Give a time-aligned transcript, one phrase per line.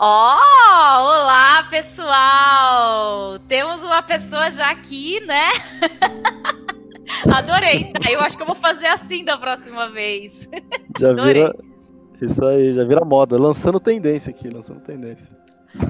[0.00, 3.36] Ó, oh, olá pessoal!
[3.48, 5.48] Temos uma pessoa já aqui, né?
[7.34, 7.92] Adorei.
[7.94, 8.08] Tá?
[8.08, 10.48] Eu acho que eu vou fazer assim da próxima vez.
[11.00, 11.42] Já Adorei.
[11.42, 11.56] vira.
[12.22, 13.36] Isso aí, já vira moda.
[13.36, 15.36] Lançando tendência aqui, lançando tendência.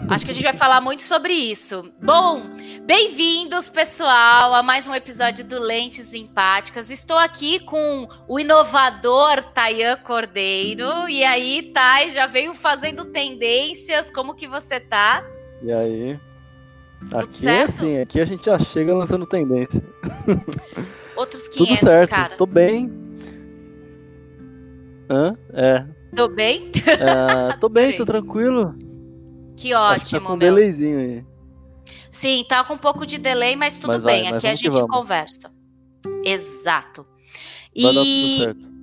[0.09, 1.93] Acho que a gente vai falar muito sobre isso.
[2.03, 2.43] Bom,
[2.85, 6.91] bem-vindos, pessoal, a mais um episódio do Lentes Empáticas.
[6.91, 11.09] Estou aqui com o inovador Tayan Cordeiro.
[11.09, 14.11] E aí, Thay, já veio fazendo tendências.
[14.11, 15.25] Como que você tá?
[15.63, 16.19] E aí?
[17.01, 17.61] Tudo aqui certo?
[17.61, 19.81] é assim, aqui a gente já chega lançando tendência.
[21.15, 22.37] Outros 500, Tudo certo, cara.
[22.37, 22.91] tô bem.
[25.09, 25.37] Hã?
[25.53, 25.85] É.
[26.17, 26.73] Tô bem?
[26.85, 28.75] É, tô bem, tô tranquilo.
[29.59, 30.55] Que ótimo, tá com um meu.
[30.55, 31.25] delayzinho aí.
[32.13, 34.25] Sim, tá com um pouco de delay, mas tudo mas bem.
[34.25, 35.53] Vai, Aqui a gente conversa.
[36.25, 37.05] Exato.
[37.77, 37.95] Vai e...
[37.95, 38.79] dar tudo certo.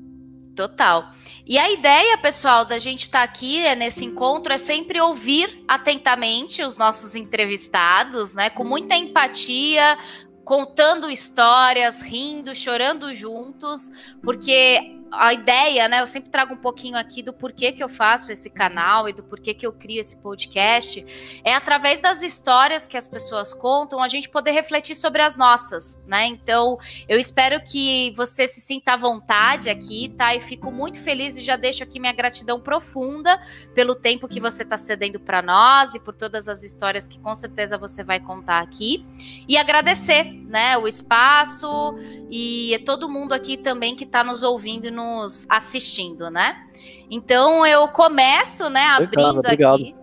[0.56, 1.12] Total.
[1.46, 5.64] E a ideia, pessoal, da gente estar tá aqui é, nesse encontro é sempre ouvir
[5.68, 8.50] atentamente os nossos entrevistados, né?
[8.50, 9.98] Com muita empatia,
[10.44, 13.92] contando histórias, rindo, chorando juntos,
[14.22, 16.02] porque a ideia, né?
[16.02, 19.24] Eu sempre trago um pouquinho aqui do porquê que eu faço esse canal e do
[19.24, 21.06] porquê que eu crio esse podcast.
[21.44, 26.02] É através das histórias que as pessoas contam, a gente poder refletir sobre as nossas,
[26.08, 26.26] né?
[26.26, 30.36] Então, eu espero que você se sinta à vontade aqui, tá?
[30.36, 33.40] E fico muito feliz e já deixo aqui minha gratidão profunda
[33.74, 37.34] pelo tempo que você está cedendo para nós e por todas as histórias que com
[37.34, 39.06] certeza você vai contar aqui.
[39.48, 40.78] E agradecer, né?
[40.78, 41.96] O espaço
[42.30, 46.66] e todo mundo aqui também que está nos ouvindo nos assistindo, né?
[47.12, 49.96] Então eu começo, né, abrindo obrigado, aqui.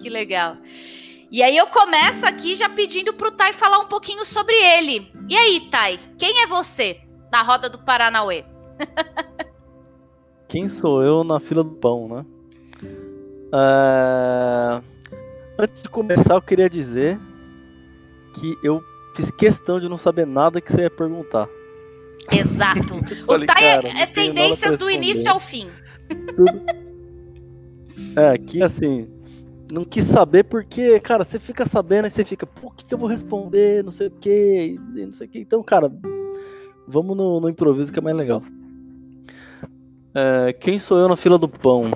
[0.00, 0.56] Que legal.
[1.30, 5.10] E aí eu começo aqui já pedindo para o Tai falar um pouquinho sobre ele.
[5.28, 7.00] E aí, Tai, quem é você
[7.32, 8.44] na roda do Paranauê?
[10.46, 12.26] quem sou eu na fila do pão, né?
[13.52, 14.80] É...
[15.58, 17.18] Antes de começar, eu queria dizer
[18.34, 18.82] que eu
[19.14, 21.48] fiz questão de não saber nada que você ia perguntar.
[22.32, 22.94] Exato.
[23.28, 25.68] o Tai é, é tendências do início ao fim.
[26.36, 26.84] Tudo...
[28.16, 29.08] É, que assim,
[29.72, 32.94] não quis saber porque, cara, você fica sabendo e você fica, pô, o que, que
[32.94, 35.38] eu vou responder, não sei o que, não sei o que.
[35.40, 35.92] Então, cara,
[36.86, 38.42] vamos no, no improviso que é mais legal.
[40.14, 41.90] É, quem sou eu na fila do pão?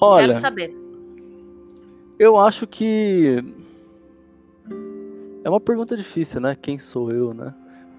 [0.00, 0.76] Olha, Quero saber.
[2.18, 3.42] Eu acho que
[5.44, 6.56] é uma pergunta difícil, né?
[6.60, 7.52] Quem sou eu, né?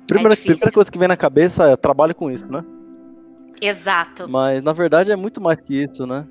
[0.07, 2.63] Primeira, é primeira coisa que vem na cabeça é trabalho com isso, né?
[3.61, 4.27] Exato.
[4.27, 6.25] Mas na verdade é muito mais que isso, né?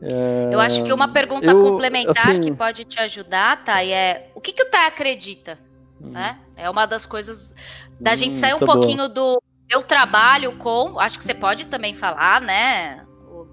[0.00, 0.50] É...
[0.52, 2.40] Eu acho que uma pergunta eu, complementar assim...
[2.40, 5.58] que pode te ajudar, Thay, é o que, que o Thay acredita?
[6.00, 6.10] Hum.
[6.10, 6.38] Né?
[6.56, 7.54] É uma das coisas
[7.98, 9.14] da hum, gente sair um tá pouquinho bom.
[9.14, 13.04] do eu trabalho com, acho que você pode também falar, né?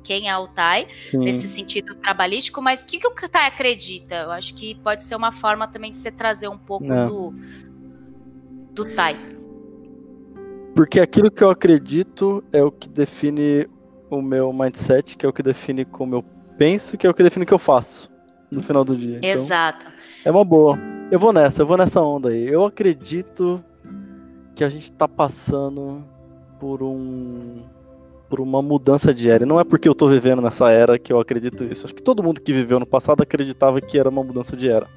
[0.04, 4.16] Quem é o Tai, nesse sentido trabalhístico, mas o que, que o Tai acredita?
[4.16, 7.34] Eu acho que pode ser uma forma também de você trazer um pouco do,
[8.74, 9.16] do Tai?
[10.76, 13.68] Porque aquilo que eu acredito é o que define
[14.10, 16.24] o meu mindset, que é o que define como eu
[16.58, 18.10] penso, que é o que define o que eu faço
[18.50, 19.18] no final do dia.
[19.18, 19.88] Então, Exato.
[19.88, 19.94] Então,
[20.26, 20.78] é uma boa.
[21.10, 22.48] Eu vou nessa, eu vou nessa onda aí.
[22.48, 23.64] Eu acredito
[24.56, 26.04] que a gente está passando
[26.60, 27.64] por um
[28.30, 29.44] por uma mudança de era.
[29.44, 31.86] E não é porque eu estou vivendo nessa era que eu acredito isso.
[31.86, 34.88] Acho que todo mundo que viveu no passado acreditava que era uma mudança de era.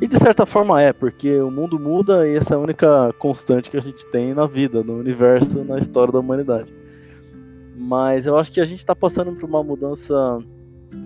[0.00, 3.70] E de certa forma é, porque o mundo muda e essa é a única constante
[3.70, 6.72] que a gente tem na vida, no universo, na história da humanidade.
[7.74, 10.38] Mas eu acho que a gente está passando por uma mudança,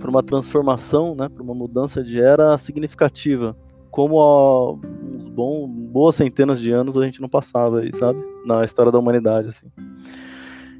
[0.00, 3.56] por uma transformação, né, por uma mudança de era significativa,
[3.90, 8.18] como há uns bons, boas centenas de anos a gente não passava aí, sabe?
[8.44, 9.68] Na história da humanidade, assim.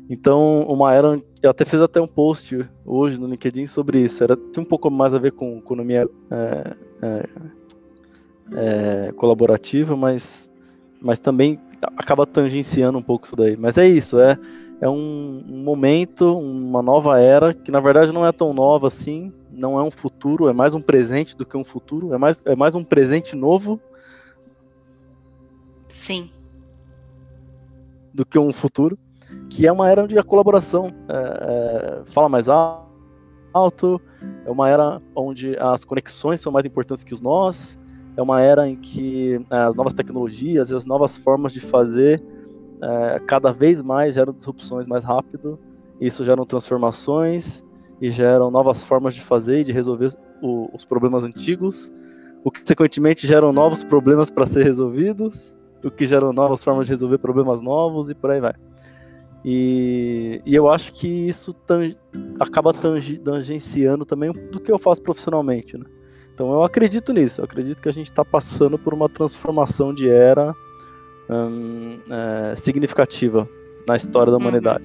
[0.09, 1.21] Então, uma era.
[1.43, 4.23] Eu até fiz até um post hoje no LinkedIn sobre isso.
[4.25, 7.29] Era tinha um pouco mais a ver com economia é, é,
[8.55, 10.49] é, colaborativa, mas,
[11.01, 11.59] mas também
[11.97, 13.57] acaba tangenciando um pouco isso daí.
[13.57, 14.39] Mas é isso, é,
[14.81, 19.33] é um, um, momento, uma nova era, que na verdade não é tão nova assim,
[19.51, 22.57] não é um futuro, é mais um presente do que um futuro, é mais, é
[22.57, 23.81] mais um presente novo.
[25.89, 26.31] Sim.
[28.13, 28.99] Do que um futuro,
[29.49, 34.01] que é uma era onde a colaboração é, é, fala mais alto,
[34.45, 37.79] é uma era onde as conexões são mais importantes que os nós,
[38.17, 42.23] é uma era em que é, as novas tecnologias e as novas formas de fazer
[42.83, 45.59] é, cada vez mais geram disrupções mais rápido,
[46.01, 47.65] isso geram transformações
[48.01, 50.11] e geram novas formas de fazer e de resolver
[50.43, 51.93] o, os problemas antigos,
[52.43, 56.93] o que consequentemente geram novos problemas para ser resolvidos, o que geram novas formas de
[56.93, 58.55] resolver problemas novos e por aí vai.
[59.45, 61.55] E, e eu acho que isso
[62.39, 65.85] acaba tangenciando também do que eu faço profissionalmente, né?
[66.41, 70.09] Então eu acredito nisso, eu acredito que a gente está passando por uma transformação de
[70.09, 70.57] era
[71.29, 73.47] hum, é, significativa
[73.87, 74.45] na história da uhum.
[74.45, 74.83] humanidade.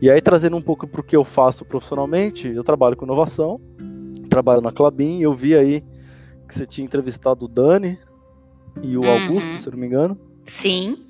[0.00, 3.60] E aí, trazendo um pouco para o que eu faço profissionalmente, eu trabalho com inovação,
[4.28, 5.82] trabalho na Clabin, eu vi aí
[6.46, 7.98] que você tinha entrevistado o Dani
[8.80, 9.10] e o uhum.
[9.10, 10.16] Augusto, se não me engano.
[10.46, 11.04] Sim.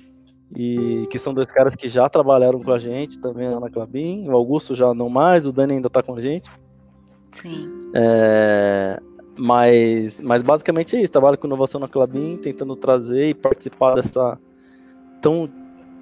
[0.57, 4.27] E que são dois caras que já trabalharam com a gente também lá na Clabin.
[4.27, 6.49] O Augusto já não mais, o Dani ainda está com a gente.
[7.31, 7.69] Sim.
[7.93, 8.99] É,
[9.41, 11.11] mas, mas basicamente é isso.
[11.11, 14.37] Trabalho com inovação na Clabin, tentando trazer e participar dessa
[15.19, 15.49] tão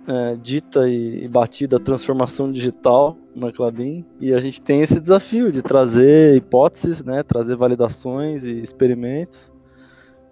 [0.05, 5.61] é, dita e, batida transformação digital na Clabin e a gente tem esse desafio de
[5.61, 9.53] trazer hipóteses, né, trazer validações e experimentos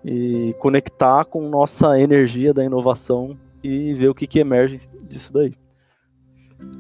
[0.04, 5.54] e conectar com nossa energia da inovação e ver o que, que emerge disso daí.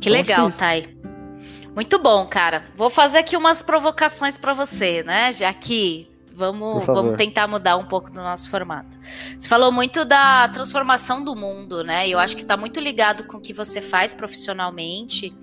[0.02, 0.98] Que então, legal, é Thay.
[1.74, 2.66] Muito bom, cara.
[2.76, 5.32] Vou fazer aqui umas provocações para você, né?
[5.32, 8.96] Já que Vamos, vamos tentar mudar um pouco do nosso formato.
[9.40, 12.08] Você falou muito da transformação do mundo, né?
[12.08, 15.36] Eu acho que está muito ligado com o que você faz profissionalmente.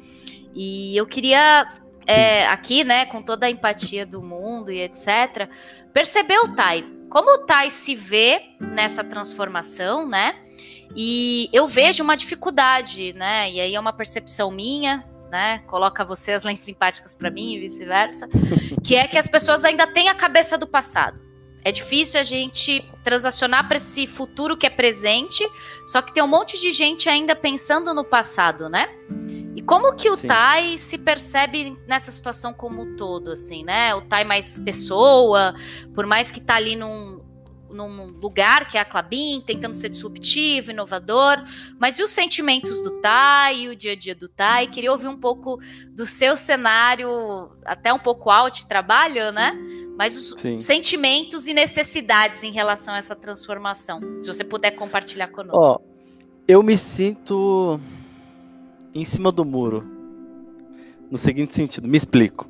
[0.55, 1.67] E eu queria,
[2.07, 5.49] é, aqui, né, com toda a empatia do mundo e etc.,
[5.93, 6.85] perceber o Tai.
[7.11, 10.37] Como o Tai se vê nessa transformação, né?
[10.95, 13.51] E eu vejo uma dificuldade, né?
[13.51, 15.59] E aí é uma percepção minha, né?
[15.67, 18.29] Coloca você as lentes simpáticas para mim e vice-versa,
[18.83, 21.19] que é que as pessoas ainda têm a cabeça do passado.
[21.65, 25.43] É difícil a gente transacionar para esse futuro que é presente,
[25.87, 28.87] só que tem um monte de gente ainda pensando no passado, né?
[29.57, 30.27] E como que o Sim.
[30.27, 33.95] Tai se percebe nessa situação como um todo, assim, né?
[33.95, 35.55] O Tai mais pessoa,
[35.95, 37.24] por mais que tá ali num,
[37.75, 41.43] num lugar que é a Clabin, tentando ser disruptivo, inovador,
[41.79, 44.69] mas e os sentimentos do Tai, o dia a dia do Tai?
[44.69, 45.59] Queria ouvir um pouco
[45.91, 49.53] do seu cenário, até um pouco out trabalho, né?
[49.99, 50.61] Mas os Sim.
[50.61, 54.01] sentimentos e necessidades em relação a essa transformação.
[54.23, 55.61] Se você puder compartilhar conosco.
[55.61, 55.79] Ó,
[56.47, 57.81] eu me sinto
[58.95, 59.85] em cima do muro.
[61.11, 62.49] No seguinte sentido, me explico.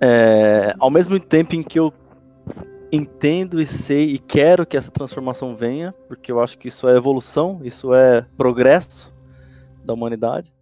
[0.00, 1.92] É, ao mesmo tempo em que eu
[2.92, 6.96] entendo e sei e quero que essa transformação venha, porque eu acho que isso é
[6.96, 9.12] evolução, isso é progresso
[9.82, 10.54] da humanidade.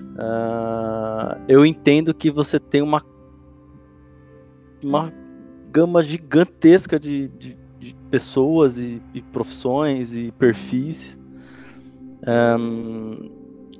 [0.00, 3.04] Uh, eu entendo que você tem uma,
[4.82, 5.12] uma
[5.70, 9.00] gama gigantesca de, de, de pessoas e,
[9.32, 11.18] profissões e perfis
[12.26, 13.30] um,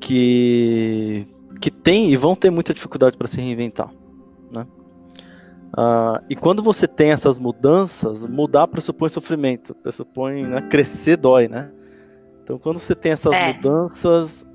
[0.00, 1.26] que,
[1.60, 3.92] que tem e vão ter muita dificuldade para se reinventar.
[4.50, 4.66] Né?
[5.72, 11.70] Uh, e quando você tem essas mudanças, mudar pressupõe sofrimento, pressupõe né, crescer dói, né?
[12.42, 13.54] Então, quando você tem essas é.
[13.54, 14.46] mudanças,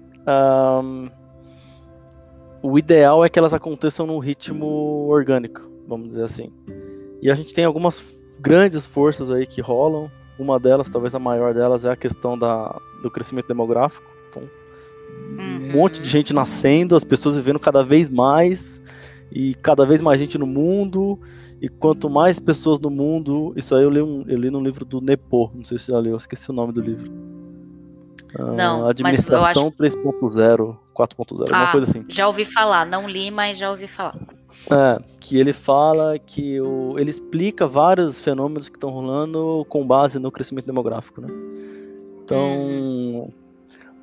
[0.84, 1.10] um,
[2.62, 6.52] o ideal é que elas aconteçam num ritmo orgânico, vamos dizer assim.
[7.22, 8.04] E a gente tem algumas
[8.40, 10.12] grandes forças aí que rolam.
[10.38, 14.06] Uma delas, talvez a maior delas, é a questão da, do crescimento demográfico.
[14.30, 15.40] Então, uhum.
[15.40, 18.80] um monte de gente nascendo, as pessoas vivendo cada vez mais
[19.31, 21.19] e cada vez mais gente no mundo,
[21.62, 24.85] e quanto mais pessoas no mundo, isso aí eu li, um, eu li num livro
[24.85, 27.12] do Nepo, não sei se você já leu, eu esqueci o nome do livro.
[28.56, 29.71] Não, uh, Administração acho...
[29.71, 32.03] 3.0, 4.0, ah, alguma coisa assim.
[32.10, 34.15] Já ouvi falar, não li, mas já ouvi falar.
[34.69, 40.19] É, que ele fala que o, ele explica vários fenômenos que estão rolando com base
[40.19, 41.27] no crescimento demográfico, né?
[42.24, 43.29] Então, hum.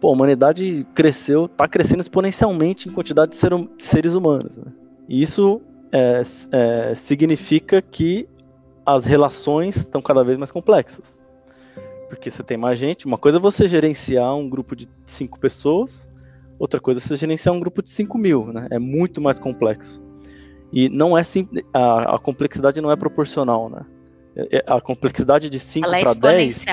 [0.01, 4.73] pô, a humanidade cresceu, tá crescendo exponencialmente em quantidade de, ser, de seres humanos, né?
[5.09, 5.61] Isso
[5.93, 8.29] é, é, significa que
[8.85, 11.19] as relações estão cada vez mais complexas.
[12.09, 13.07] Porque você tem mais gente.
[13.07, 16.09] Uma coisa é você gerenciar um grupo de cinco pessoas,
[16.59, 18.47] outra coisa é você gerenciar um grupo de cinco mil.
[18.47, 18.69] Né?
[18.71, 20.03] É muito mais complexo.
[20.73, 21.65] E não é simples.
[21.73, 23.71] A, a, complexidade não é proporcional.
[23.71, 23.87] Né?
[24.37, 26.67] É, é, a complexidade de 5 para 10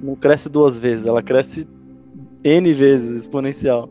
[0.00, 1.66] não cresce duas vezes, ela cresce
[2.42, 3.88] N vezes exponencial.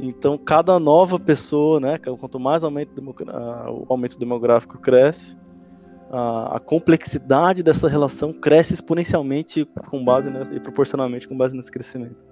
[0.00, 5.36] Então, cada nova pessoa, né, quanto mais aumento, o aumento demográfico cresce,
[6.10, 11.70] a, a, complexidade dessa relação cresce exponencialmente com base nessa, e proporcionalmente com base nesse
[11.70, 12.24] crescimento.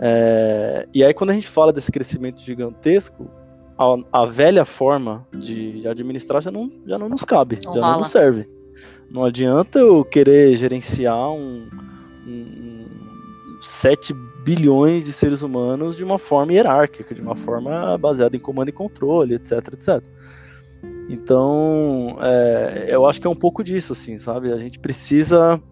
[0.00, 3.30] É, e aí, quando a gente fala desse crescimento gigantesco,
[3.78, 7.92] a, a velha forma de administrar já não, já não nos cabe, não já rola.
[7.92, 8.48] não nos serve.
[9.10, 11.68] Não adianta eu querer gerenciar um,
[12.26, 12.86] um,
[13.58, 14.14] um 7
[14.50, 18.72] bilhões de seres humanos de uma forma hierárquica, de uma forma baseada em comando e
[18.72, 20.02] controle, etc, etc.
[21.08, 24.52] Então, é, eu acho que é um pouco disso, assim, sabe?
[24.52, 25.62] A gente precisa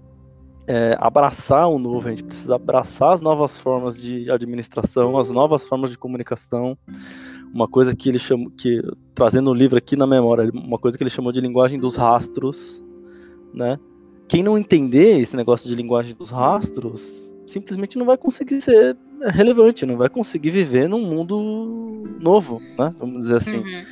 [0.64, 5.66] é, abraçar o novo, a gente precisa abraçar as novas formas de administração, as novas
[5.66, 6.78] formas de comunicação.
[7.52, 8.80] Uma coisa que ele chamou, que
[9.12, 12.84] trazendo o livro aqui na memória, uma coisa que ele chamou de linguagem dos rastros,
[13.52, 13.76] né?
[14.28, 19.86] Quem não entender esse negócio de linguagem dos rastros, simplesmente não vai conseguir ser relevante,
[19.86, 22.94] não vai conseguir viver num mundo novo, né?
[22.98, 23.56] Vamos dizer assim.
[23.56, 23.82] Uhum.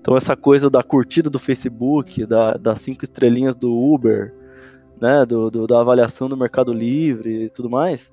[0.00, 4.32] Então essa coisa da curtida do Facebook, da, das cinco estrelinhas do Uber,
[5.00, 8.12] né, do, do da avaliação do Mercado Livre e tudo mais,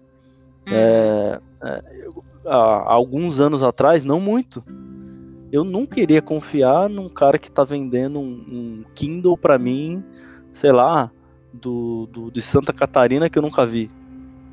[0.68, 0.74] uhum.
[0.74, 1.84] é, é,
[2.46, 4.64] há alguns anos atrás, não muito,
[5.52, 10.04] eu nunca iria confiar num cara que está vendendo um, um Kindle para mim,
[10.52, 11.12] sei lá,
[11.54, 13.90] do, do, de Santa Catarina que eu nunca vi.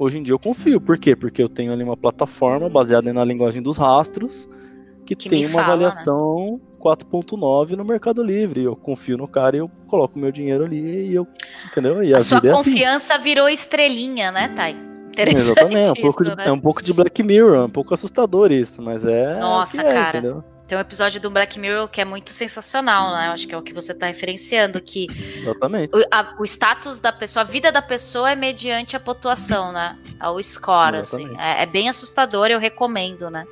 [0.03, 0.81] Hoje em dia eu confio.
[0.81, 1.15] Por quê?
[1.15, 4.49] Porque eu tenho ali uma plataforma baseada na linguagem dos rastros
[5.07, 5.87] que, que tem uma fala, né?
[5.87, 6.73] avaliação né?
[6.81, 8.65] 4.9 no Mercado Livre.
[8.65, 11.25] Eu confio no cara e eu coloco meu dinheiro ali e eu.
[11.71, 12.03] Entendeu?
[12.03, 12.65] E a, a sua é assim.
[12.65, 14.77] confiança virou estrelinha, né, Thay?
[15.15, 16.49] Exatamente, é um, pouco de, né?
[16.49, 19.39] é um pouco de Black Mirror, é um pouco assustador isso, mas é.
[19.39, 20.19] Nossa, é, cara.
[20.19, 20.45] Entendeu?
[20.73, 23.29] Tem um episódio do Black Mirror que é muito sensacional, né?
[23.29, 25.95] Eu acho que é o que você está referenciando, que Exatamente.
[25.95, 29.99] O, a, o, status da pessoa, a vida da pessoa é mediante a pontuação, né?
[30.35, 31.25] O score, assim.
[31.25, 31.39] Exatamente.
[31.39, 31.61] assim.
[31.61, 33.45] É, é, bem assustador, eu recomendo, né?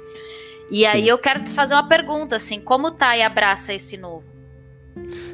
[0.71, 0.87] E Sim.
[0.87, 4.27] aí eu quero te fazer uma pergunta, assim, como tá e abraça esse novo?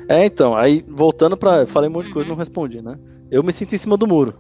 [0.09, 2.35] É, então, aí voltando para, falei um monte de coisa, uhum.
[2.35, 2.99] não respondi, né?
[3.31, 4.35] Eu me sinto em cima do muro.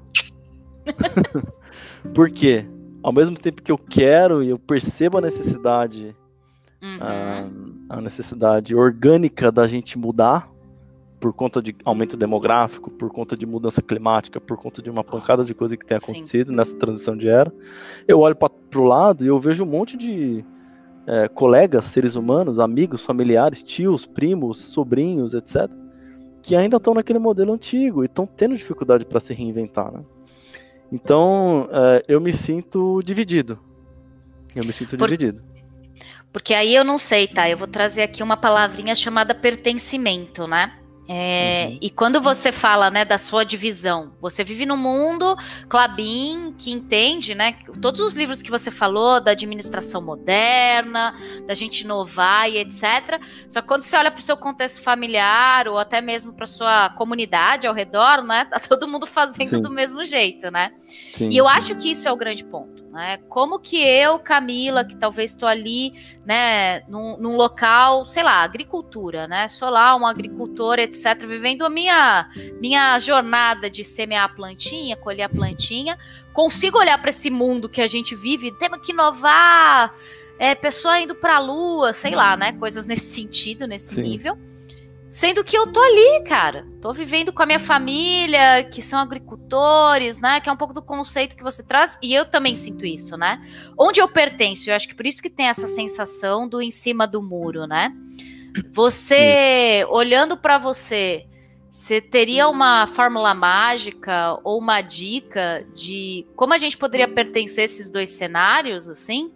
[2.13, 2.67] Por quê?
[3.05, 6.13] Ao mesmo tempo que eu quero e eu percebo a necessidade
[6.83, 6.99] uhum.
[7.89, 10.51] a, a necessidade orgânica da gente mudar
[11.19, 15.45] por conta de aumento demográfico, por conta de mudança climática, por conta de uma pancada
[15.45, 16.57] de coisa que tem acontecido Sim.
[16.57, 17.53] nessa transição de era.
[18.07, 20.45] Eu olho para o lado e eu vejo um monte de
[21.07, 25.71] é, colegas, seres humanos, amigos, familiares, tios, primos, sobrinhos, etc.,
[26.43, 29.91] que ainda estão naquele modelo antigo e estão tendo dificuldade para se reinventar.
[29.93, 30.05] Né?
[30.93, 33.59] Então, é, eu me sinto dividido.
[34.55, 35.09] Eu me sinto por...
[35.09, 35.43] dividido.
[36.37, 37.49] Porque aí eu não sei, tá?
[37.49, 40.71] Eu vou trazer aqui uma palavrinha chamada pertencimento, né?
[41.09, 41.79] É, uhum.
[41.81, 45.35] E quando você fala, né, da sua divisão, você vive num mundo,
[45.67, 51.15] Clabin, que entende, né, todos os livros que você falou da administração moderna,
[51.47, 53.19] da gente inovar e etc.
[53.49, 56.91] Só que quando você olha para o seu contexto familiar ou até mesmo para sua
[56.91, 59.63] comunidade ao redor, né, tá todo mundo fazendo Sim.
[59.63, 60.73] do mesmo jeito, né?
[61.15, 61.31] Sim.
[61.31, 63.19] E eu acho que isso é o grande ponto né?
[63.29, 65.93] Como que eu, Camila, que talvez estou ali,
[66.25, 69.49] né, num, num, local, sei lá, agricultura, né?
[69.49, 72.27] Sou lá um agricultor, etc., vivendo a minha,
[72.59, 75.99] minha jornada de semear a plantinha, colher a plantinha,
[76.33, 79.93] consigo olhar para esse mundo que a gente vive, temos que inovar,
[80.39, 82.53] é, pessoa indo para a lua, sei lá, né?
[82.53, 84.03] Coisas nesse sentido, nesse Sim.
[84.03, 84.39] nível
[85.09, 86.67] Sendo que eu tô ali, cara.
[86.81, 90.41] Tô vivendo com a minha família, que são agricultores, né?
[90.41, 91.97] Que é um pouco do conceito que você traz.
[92.03, 93.41] E eu também sinto isso, né?
[93.79, 97.07] Onde eu pertenço, eu acho que por isso que tem essa sensação do em cima
[97.07, 97.93] do muro, né?
[98.73, 101.27] Você, olhando para você,
[101.71, 107.65] você teria uma fórmula mágica ou uma dica de como a gente poderia pertencer a
[107.65, 109.31] esses dois cenários, assim?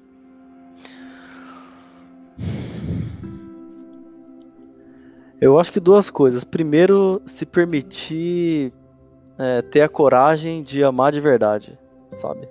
[5.41, 6.45] Eu acho que duas coisas.
[6.45, 8.73] Primeiro, se permitir
[9.39, 11.79] é, ter a coragem de amar de verdade,
[12.17, 12.47] sabe?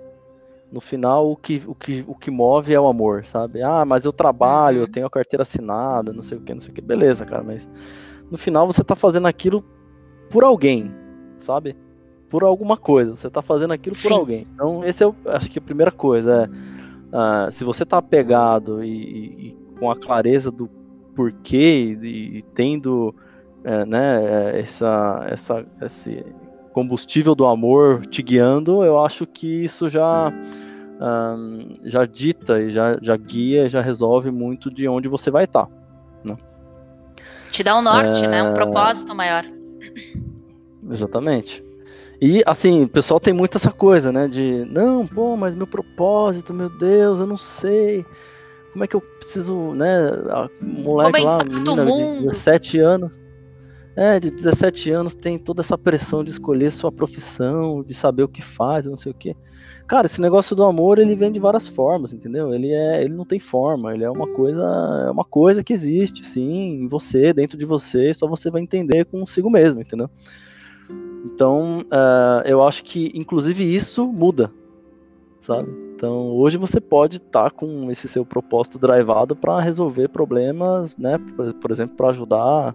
[0.72, 3.62] No final, o que, o, que, o que move é o amor, sabe?
[3.62, 4.82] Ah, mas eu trabalho, uhum.
[4.84, 6.80] eu tenho a carteira assinada, não sei o que, não sei o que.
[6.80, 7.68] Beleza, cara, mas
[8.28, 9.64] no final você tá fazendo aquilo
[10.28, 10.92] por alguém,
[11.36, 11.76] sabe?
[12.28, 13.16] Por alguma coisa.
[13.16, 14.14] Você tá fazendo aquilo por Sim.
[14.14, 14.46] alguém.
[14.52, 16.50] Então, esse é, o, acho que a primeira coisa.
[17.12, 20.68] É, uh, se você tá apegado e, e, e com a clareza do
[21.20, 23.14] porquê e, e tendo
[23.62, 26.24] é, né, essa, essa, esse
[26.72, 30.32] combustível do amor te guiando, eu acho que isso já
[30.98, 35.66] um, já dita e já, já guia, já resolve muito de onde você vai estar.
[35.66, 35.72] Tá,
[36.24, 36.36] né?
[37.52, 38.28] Te dá um norte, é...
[38.28, 38.42] né?
[38.42, 39.44] Um propósito maior.
[40.90, 41.62] Exatamente.
[42.18, 44.26] E assim, o pessoal tem muito essa coisa, né?
[44.26, 48.06] De não, pô, mas meu propósito, meu Deus, eu não sei
[48.72, 50.08] como é que eu preciso, né?
[50.30, 53.20] A moleque lá, menina de 17 anos.
[53.96, 58.28] É, de 17 anos tem toda essa pressão de escolher sua profissão, de saber o
[58.28, 59.36] que faz, não sei o que.
[59.86, 62.54] Cara, esse negócio do amor, ele vem de várias formas, entendeu?
[62.54, 64.62] Ele é, ele não tem forma, ele é uma coisa,
[65.08, 69.04] é uma coisa que existe, sim, em você, dentro de você, só você vai entender
[69.06, 70.08] consigo mesmo, entendeu?
[71.24, 74.52] Então, uh, eu acho que, inclusive, isso muda,
[75.40, 75.68] sabe?
[76.00, 81.18] Então, hoje você pode estar tá com esse seu propósito drivado para resolver problemas, né?
[81.36, 82.74] Por, por exemplo, para ajudar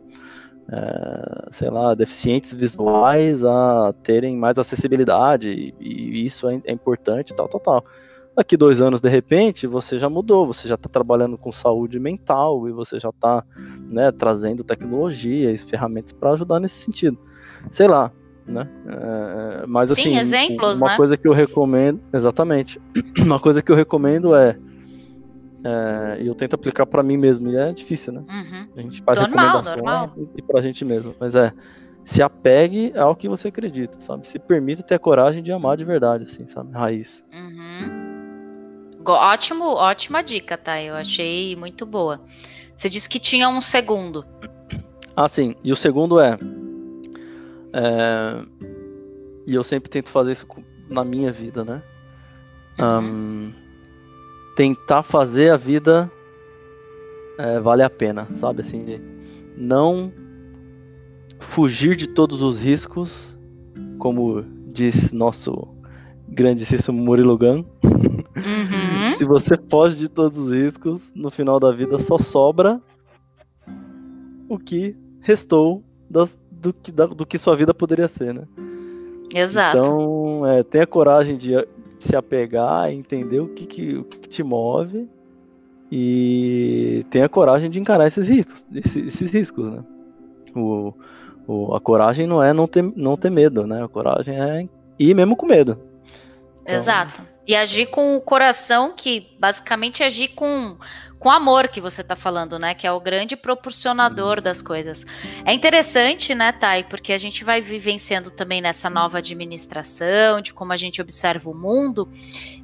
[0.72, 7.34] é, sei lá, deficientes visuais a terem mais acessibilidade, e, e isso é, é, importante,
[7.34, 7.84] tal, tal, tal.
[8.36, 12.70] Daqui dois anos, de repente, você já mudou, você já está trabalhando com saúde mental
[12.70, 13.44] e você já está
[13.89, 17.17] né, trazendo tecnologias, ferramentas para ajudar nesse sentido.
[17.72, 18.12] Sei lá,
[18.47, 18.67] né?
[18.87, 20.97] É, mas Sim, assim, exemplos, uma né?
[20.97, 22.79] coisa que eu recomendo, exatamente,
[23.19, 24.57] uma coisa que eu recomendo é
[25.65, 28.23] é, e eu tento aplicar para mim mesmo, e é difícil, né?
[28.29, 28.67] Uhum.
[28.77, 30.13] A gente faz normal, recomendações normal.
[30.37, 31.15] e para a gente mesmo.
[31.19, 31.51] Mas é,
[32.03, 34.27] se apegue ao que você acredita, sabe?
[34.27, 36.71] Se permita ter a coragem de amar de verdade, assim, sabe?
[36.71, 37.23] Raiz.
[37.33, 39.01] Uhum.
[39.07, 40.79] Ótimo, ótima dica, tá?
[40.79, 42.21] Eu achei muito boa.
[42.75, 44.23] Você disse que tinha um segundo.
[45.15, 45.55] Ah, sim.
[45.63, 46.37] E o segundo é,
[47.75, 48.46] é
[49.48, 50.48] e eu sempre tento fazer isso
[50.89, 51.84] na minha vida, né?
[52.79, 53.53] Um,
[54.55, 56.12] tentar fazer a vida
[57.38, 58.62] é, vale a pena, sabe?
[58.62, 58.84] Assim,
[59.55, 60.12] não
[61.39, 63.38] fugir de todos os riscos,
[64.00, 65.67] como diz nosso
[66.27, 67.63] grandíssimo Murilo Gun.
[67.84, 69.15] Uhum.
[69.15, 72.82] Se você foge de todos os riscos, no final da vida só sobra
[74.50, 78.43] o que restou das, do, que, da, do que sua vida poderia ser, né?
[79.34, 79.77] Exato.
[79.77, 81.53] Então, é, tenha coragem de
[82.00, 85.07] se apegar, entender o que, que, o que te move
[85.91, 89.84] e tenha coragem de encarar esses riscos, esses, esses riscos, né?
[90.55, 90.93] O,
[91.48, 93.84] o, a coragem não é não ter, não ter medo, né?
[93.84, 94.67] A coragem é
[94.98, 95.77] ir mesmo com medo.
[96.63, 96.75] Então...
[96.75, 97.35] Exato.
[97.47, 100.77] E agir com o coração, que basicamente é agir com,
[101.19, 102.73] com amor que você está falando, né?
[102.73, 105.05] Que é o grande proporcionador das coisas.
[105.45, 106.85] É interessante, né, Thay?
[106.85, 111.53] Porque a gente vai vivenciando também nessa nova administração, de como a gente observa o
[111.53, 112.09] mundo,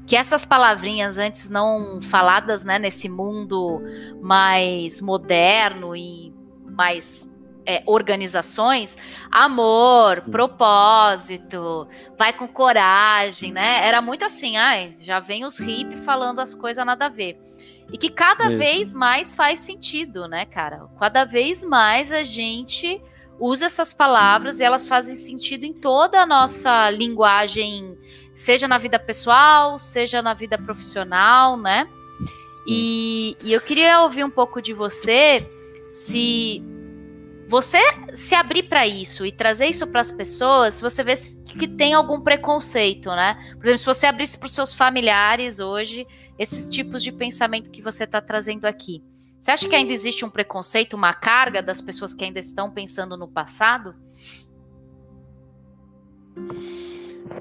[0.07, 3.81] que essas palavrinhas antes não faladas, né, nesse mundo
[4.21, 6.33] mais moderno e
[6.65, 7.31] mais
[7.65, 8.97] é, organizações,
[9.31, 11.87] amor, propósito,
[12.17, 13.85] vai com coragem, né?
[13.85, 17.39] Era muito assim, ai, já vem os hippies falando as coisas nada a ver.
[17.91, 18.57] E que cada Isso.
[18.57, 20.87] vez mais faz sentido, né, cara?
[20.99, 23.01] Cada vez mais a gente
[23.39, 27.97] usa essas palavras e elas fazem sentido em toda a nossa linguagem,
[28.33, 31.89] seja na vida pessoal, seja na vida profissional, né?
[32.67, 35.49] E, e eu queria ouvir um pouco de você
[35.89, 36.63] se
[37.51, 37.79] você
[38.13, 41.15] se abrir para isso e trazer isso para as pessoas, você vê
[41.59, 43.37] que tem algum preconceito, né?
[43.57, 46.07] Por exemplo, se você abrisse para os seus familiares hoje
[46.39, 49.03] esses tipos de pensamento que você está trazendo aqui,
[49.37, 53.17] você acha que ainda existe um preconceito, uma carga das pessoas que ainda estão pensando
[53.17, 53.95] no passado?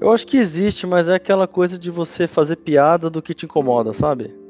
[0.01, 3.45] Eu acho que existe, mas é aquela coisa de você fazer piada do que te
[3.45, 4.40] incomoda, sabe?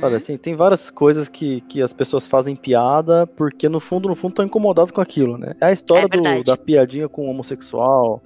[0.00, 4.14] Sabe assim, tem várias coisas que, que as pessoas fazem piada porque no fundo, no
[4.14, 5.54] fundo, estão incomodadas com aquilo, né?
[5.60, 8.22] É a história é do, da piadinha com homossexual,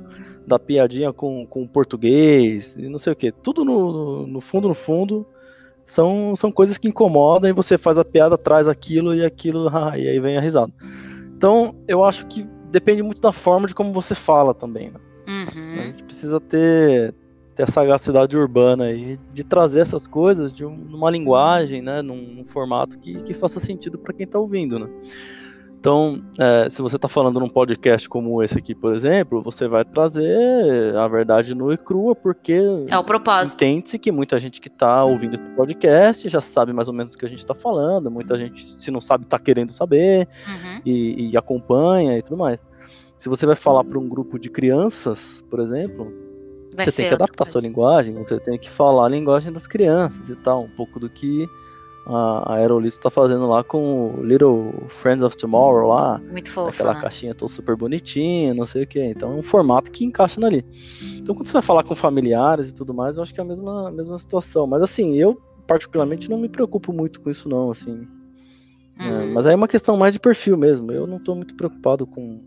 [0.47, 3.33] da piadinha com, com português, e não sei o que.
[3.33, 5.27] Tudo no, no fundo, no fundo,
[5.85, 10.09] são, são coisas que incomodam e você faz a piada, traz aquilo e aquilo, e
[10.09, 10.73] aí vem a risada.
[11.37, 15.01] Então, eu acho que depende muito da forma de como você fala também, né?
[15.27, 15.73] Uhum.
[15.73, 17.15] A gente precisa ter,
[17.55, 22.17] ter a sagacidade urbana aí de trazer essas coisas de um, numa linguagem, né, num,
[22.17, 24.89] num, formato que, que faça sentido para quem está ouvindo, né?
[25.79, 29.85] Então, é, se você está falando num podcast como esse aqui, por exemplo, você vai
[29.85, 33.57] trazer a verdade nua e crua, porque é o propósito.
[33.63, 37.19] Entende-se que muita gente que está ouvindo esse podcast já sabe mais ou menos do
[37.19, 40.81] que a gente está falando, muita gente, se não sabe, está querendo saber uhum.
[40.87, 42.59] e, e acompanha e tudo mais.
[43.19, 46.24] Se você vai falar para um grupo de crianças, por exemplo,
[46.75, 50.29] Vai você tem que adaptar sua linguagem, você tem que falar a linguagem das crianças
[50.29, 51.49] e tal, um pouco do que
[52.07, 56.19] a Aerolito tá fazendo lá com o Little Friends of Tomorrow lá.
[56.19, 56.69] Muito fofo.
[56.69, 57.01] Aquela né?
[57.01, 59.03] caixinha toda super bonitinha, não sei o que.
[59.03, 60.65] Então é um formato que encaixa ali.
[61.17, 63.47] Então quando você vai falar com familiares e tudo mais, eu acho que é a
[63.47, 64.67] mesma, a mesma situação.
[64.67, 68.07] Mas assim, eu particularmente não me preocupo muito com isso não, assim.
[68.99, 69.21] É, uhum.
[69.21, 70.93] É, mas aí é uma questão mais de perfil mesmo.
[70.93, 72.43] Eu não tô muito preocupado com...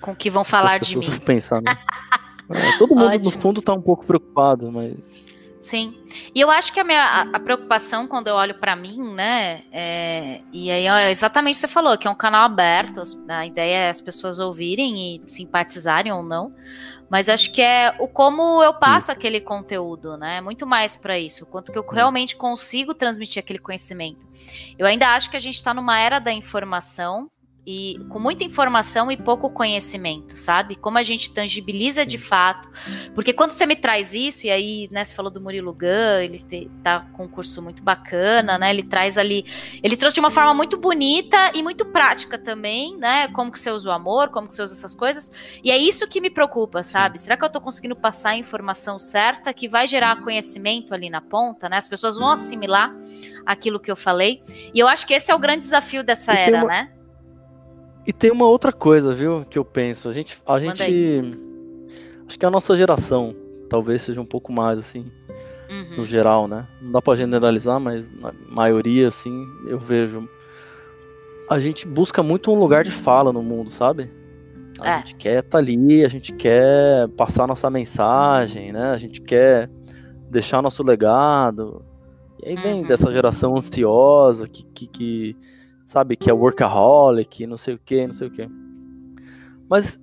[0.00, 1.06] Com o que vão falar de mim.
[1.24, 1.76] Pensar, né?
[2.50, 3.34] É, todo mundo, Ótimo.
[3.34, 4.94] no fundo, tá um pouco preocupado, mas.
[5.60, 5.94] Sim.
[6.34, 9.62] E eu acho que a minha a, a preocupação quando eu olho para mim, né?
[9.72, 13.02] É, e aí é exatamente o que você falou, que é um canal aberto.
[13.30, 16.52] A ideia é as pessoas ouvirem e simpatizarem ou não.
[17.08, 19.12] Mas acho que é o como eu passo Sim.
[19.12, 20.40] aquele conteúdo, né?
[20.42, 24.26] Muito mais para isso, quanto que eu realmente consigo transmitir aquele conhecimento.
[24.78, 27.30] Eu ainda acho que a gente está numa era da informação
[27.66, 30.76] e com muita informação e pouco conhecimento, sabe?
[30.76, 32.68] Como a gente tangibiliza de fato.
[33.14, 36.38] Porque quando você me traz isso, e aí, né, você falou do Murilo Gun, ele
[36.38, 38.68] te, tá com um curso muito bacana, né?
[38.68, 39.46] Ele traz ali.
[39.82, 43.28] Ele trouxe de uma forma muito bonita e muito prática também, né?
[43.28, 45.32] Como que você usa o amor, como que você usa essas coisas.
[45.62, 47.18] E é isso que me preocupa, sabe?
[47.18, 51.22] Será que eu tô conseguindo passar a informação certa que vai gerar conhecimento ali na
[51.22, 51.78] ponta, né?
[51.78, 52.94] As pessoas vão assimilar
[53.46, 54.42] aquilo que eu falei.
[54.74, 56.68] E eu acho que esse é o grande desafio dessa era, uma...
[56.68, 56.93] né?
[58.06, 60.08] E tem uma outra coisa, viu, que eu penso.
[60.08, 60.40] A gente.
[60.46, 60.82] A gente
[62.26, 63.34] acho que a nossa geração
[63.68, 65.10] talvez seja um pouco mais assim.
[65.70, 65.96] Uhum.
[65.98, 66.66] No geral, né?
[66.80, 70.28] Não dá pra generalizar, mas na maioria, assim, eu vejo.
[71.48, 74.10] A gente busca muito um lugar de fala no mundo, sabe?
[74.80, 74.98] A é.
[74.98, 78.90] gente quer estar tá ali, a gente quer passar nossa mensagem, né?
[78.90, 79.70] A gente quer
[80.30, 81.82] deixar nosso legado.
[82.42, 82.86] E aí vem uhum.
[82.86, 85.36] dessa geração ansiosa que, que, que
[85.84, 88.48] sabe, que é workaholic, não sei o que, não sei o que.
[89.68, 90.00] Mas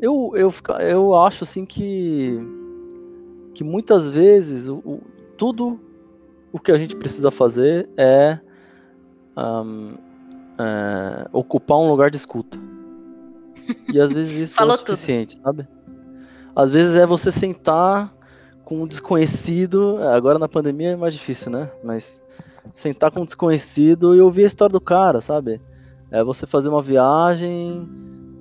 [0.00, 2.38] eu, eu, eu acho assim que,
[3.54, 5.02] que muitas vezes o, o
[5.36, 5.80] tudo
[6.52, 8.38] o que a gente precisa fazer é,
[9.36, 9.94] um,
[10.58, 12.58] é, ocupar um lugar de escuta.
[13.92, 15.44] E às vezes isso é o suficiente, tudo.
[15.44, 15.68] sabe?
[16.54, 18.14] Às vezes é você sentar
[18.64, 21.68] com um desconhecido, agora na pandemia é mais difícil, né?
[21.82, 22.22] Mas
[22.72, 25.60] sentar com um desconhecido e ouvir a história do cara, sabe?
[26.10, 27.88] É você fazer uma viagem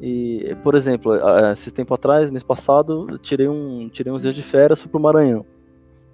[0.02, 1.14] e, por exemplo,
[1.52, 5.00] esse tempo atrás, mês passado, eu tirei, um, tirei uns dias de férias, fui pro
[5.00, 5.46] Maranhão.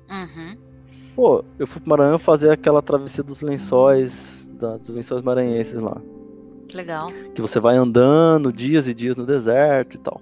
[0.10, 0.58] Uhum.
[1.16, 6.00] Pô, eu fui pro Maranhão fazer aquela travessia dos lençóis, da, dos lençóis maranhenses lá.
[6.74, 7.12] Legal.
[7.34, 10.22] Que você vai andando dias e dias no deserto e tal.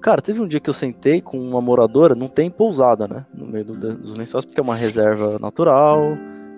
[0.00, 3.24] Cara, teve um dia que eu sentei com uma moradora, não tem pousada, né?
[3.32, 6.14] No meio do, dos lençóis, porque é uma reserva natural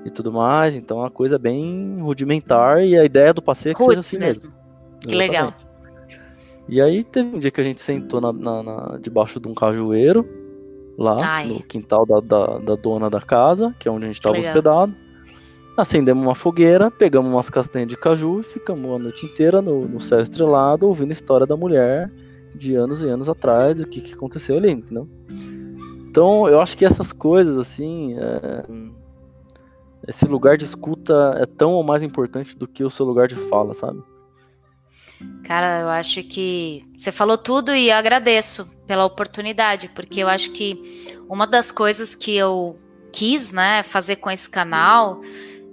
[0.06, 0.76] e tudo mais.
[0.76, 4.24] Então é uma coisa bem rudimentar e a ideia do passeio é que Roots seja
[4.24, 4.44] assim mesmo.
[4.44, 4.56] mesmo.
[5.00, 5.52] Que legal.
[6.68, 9.54] E aí teve um dia que a gente sentou na, na, na debaixo de um
[9.54, 10.26] cajueiro,
[10.98, 11.46] lá Ai.
[11.46, 14.94] no quintal da, da, da, dona da casa, que é onde a gente estava hospedado.
[15.76, 20.00] Acendemos uma fogueira, pegamos umas castanhas de caju e ficamos a noite inteira no, no
[20.00, 22.10] céu estrelado ouvindo a história da mulher
[22.54, 25.06] de anos e anos atrás, do que, que aconteceu ali, entendeu?
[26.08, 28.64] Então eu acho que essas coisas, assim, é
[30.06, 33.34] esse lugar de escuta é tão ou mais importante do que o seu lugar de
[33.34, 34.02] fala, sabe?
[35.44, 40.50] Cara, eu acho que você falou tudo e eu agradeço pela oportunidade, porque eu acho
[40.50, 42.78] que uma das coisas que eu
[43.12, 45.20] quis, né, fazer com esse canal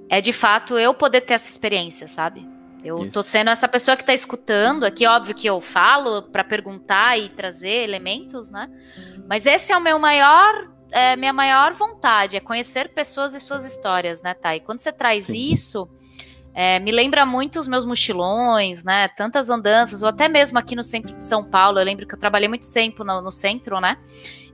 [0.10, 2.48] é de fato eu poder ter essa experiência, sabe?
[2.84, 3.12] Eu Isso.
[3.12, 7.30] tô sendo essa pessoa que tá escutando aqui, óbvio que eu falo para perguntar e
[7.30, 8.70] trazer elementos, né?
[9.28, 13.66] Mas esse é o meu maior é, minha maior vontade, é conhecer pessoas e suas
[13.66, 14.60] histórias, né, Thay?
[14.60, 15.52] Quando você traz Sim.
[15.52, 15.90] isso,
[16.54, 19.08] é, me lembra muito os meus mochilões, né?
[19.08, 21.80] Tantas andanças, ou até mesmo aqui no centro de São Paulo.
[21.80, 23.98] Eu lembro que eu trabalhei muito tempo no, no centro, né?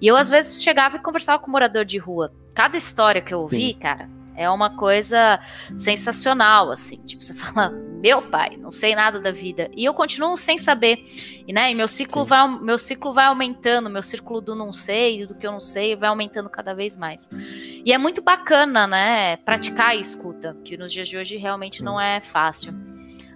[0.02, 2.34] E eu, às vezes, chegava e conversava com um morador de rua.
[2.54, 3.80] Cada história que eu ouvi, Sim.
[3.80, 5.42] cara, é uma coisa
[5.78, 6.98] sensacional, assim.
[7.04, 9.70] Tipo, você fala, meu pai, não sei nada da vida.
[9.76, 11.06] E eu continuo sem saber.
[11.46, 15.26] E, né, e meu ciclo vai meu ciclo vai aumentando, meu círculo do não sei,
[15.26, 17.30] do que eu não sei, vai aumentando cada vez mais.
[17.86, 22.00] E é muito bacana, né, praticar a escuta, que nos dias de hoje realmente não
[22.00, 22.74] é fácil.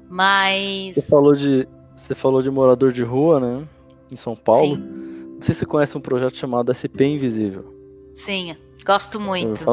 [0.09, 3.67] Mas Você falou de você falou de morador de rua, né,
[4.11, 4.75] em São Paulo.
[4.75, 5.03] Sim.
[5.35, 7.73] Não sei se você conhece um projeto chamado SP Invisível.
[8.15, 9.63] Sim, gosto muito.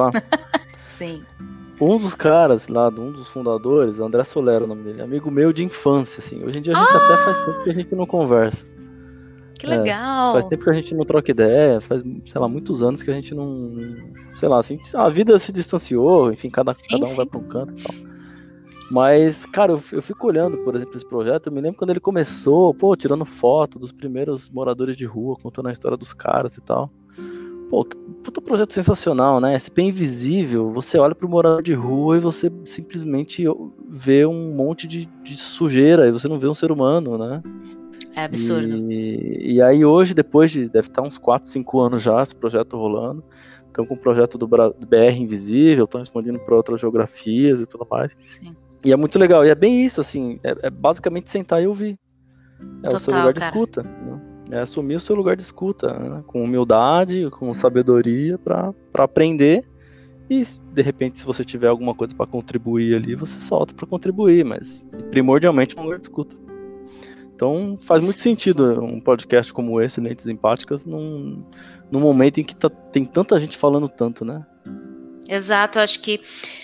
[0.98, 1.24] Sim.
[1.80, 5.64] Um dos caras lá, um dos fundadores, André Solero, o nome dele, amigo meu de
[5.64, 6.44] infância, assim.
[6.44, 6.96] Hoje em dia a gente ah!
[6.96, 8.66] até faz tempo que a gente não conversa.
[9.58, 10.30] Que legal!
[10.30, 13.10] É, faz tempo que a gente não troca ideia, faz, sei lá, muitos anos que
[13.10, 13.72] a gente não.
[14.34, 17.16] Sei lá, assim, a vida se distanciou, enfim, cada, sim, cada um sim.
[17.16, 18.10] vai para um canto e tal.
[18.90, 21.46] Mas, cara, eu, eu, fico olhando, por exemplo, esse projeto.
[21.46, 25.68] Eu me lembro quando ele começou, pô, tirando foto dos primeiros moradores de rua, contando
[25.68, 26.90] a história dos caras e tal.
[27.70, 29.56] Pô, que puta projeto sensacional, né?
[29.56, 33.44] SP Invisível, você olha pro morador de rua e você simplesmente
[33.88, 37.40] vê um monte de, de sujeira e você não vê um ser humano, né?
[38.16, 38.92] É absurdo.
[38.92, 42.76] E, e aí hoje, depois de, deve estar uns 4, 5 anos já esse projeto
[42.76, 43.22] rolando,
[43.68, 48.16] estão com o projeto do BR Invisível, estão expandindo para outras geografias e tudo mais.
[48.20, 48.56] Sim.
[48.84, 49.44] E é muito legal.
[49.46, 51.96] E é bem isso, assim, é, é basicamente sentar e ouvir.
[52.82, 53.52] É Total, o seu lugar de cara.
[53.52, 53.82] escuta.
[53.84, 54.29] Né?
[54.50, 56.22] É assumir o seu lugar de escuta, né?
[56.26, 59.64] com humildade, com sabedoria para aprender.
[60.28, 64.44] E de repente, se você tiver alguma coisa para contribuir ali, você solta para contribuir,
[64.44, 66.36] mas primordialmente um lugar de escuta.
[67.34, 71.42] Então faz muito sentido um podcast como esse, Lentes Empáticas, num,
[71.90, 74.44] num momento em que tá, tem tanta gente falando tanto, né?
[75.30, 76.20] Exato, eu acho que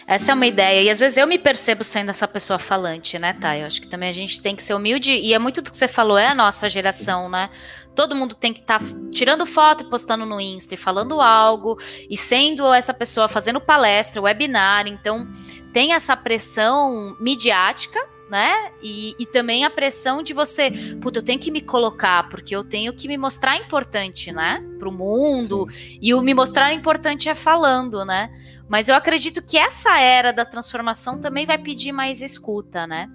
[0.09, 0.83] essa é uma ideia.
[0.83, 3.62] E às vezes eu me percebo sendo essa pessoa falante, né, Thay?
[3.62, 5.12] Eu acho que também a gente tem que ser humilde.
[5.12, 7.48] E é muito do que você falou, é a nossa geração, né?
[7.94, 11.79] Todo mundo tem que estar tá tirando foto e postando no Insta e falando algo,
[12.11, 14.88] e sendo essa pessoa fazendo palestra, webinar.
[14.88, 15.29] Então,
[15.72, 17.98] tem essa pressão midiática,
[18.29, 18.72] né?
[18.83, 22.64] E, e também a pressão de você, puta, eu tenho que me colocar, porque eu
[22.64, 24.64] tenho que me mostrar importante, né?
[24.79, 25.66] Pro mundo.
[25.70, 25.98] Sim.
[26.02, 28.31] E o me mostrar importante é falando, né?
[28.68, 33.09] Mas eu acredito que essa era da transformação também vai pedir mais escuta, né?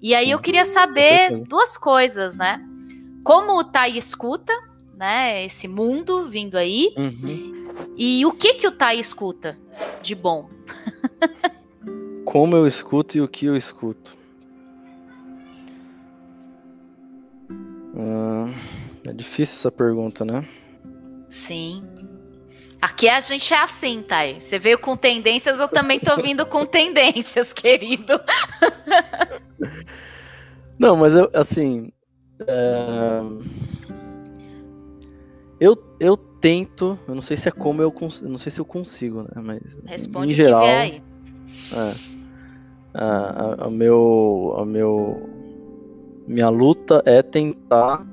[0.00, 2.60] E aí eu queria saber duas coisas, né?
[3.24, 4.52] Como o Tai escuta,
[4.94, 5.44] né?
[5.44, 6.92] Esse mundo vindo aí.
[6.96, 7.68] Uhum.
[7.96, 9.56] E o que que o Tai escuta
[10.02, 10.48] de bom?
[12.24, 14.16] Como eu escuto e o que eu escuto.
[17.94, 18.52] Hum,
[19.06, 20.46] é difícil essa pergunta, né?
[21.30, 21.84] Sim.
[22.82, 24.40] Aqui a gente é assim, Thay.
[24.40, 28.20] Você veio com tendências, eu também tô vindo com tendências, querido.
[30.76, 31.92] Não, mas eu, assim.
[32.44, 33.20] É...
[35.60, 38.64] Eu, eu tento, eu não sei se é como eu consigo, não sei se eu
[38.64, 39.40] consigo, né?
[39.40, 41.00] Mas Responde em geral, aí.
[41.72, 41.94] É,
[42.94, 45.30] a, a, a, meu, a meu,
[46.26, 48.04] minha luta é tentar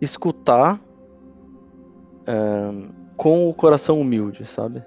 [0.00, 0.80] escutar
[2.26, 4.82] é, com o coração humilde, sabe?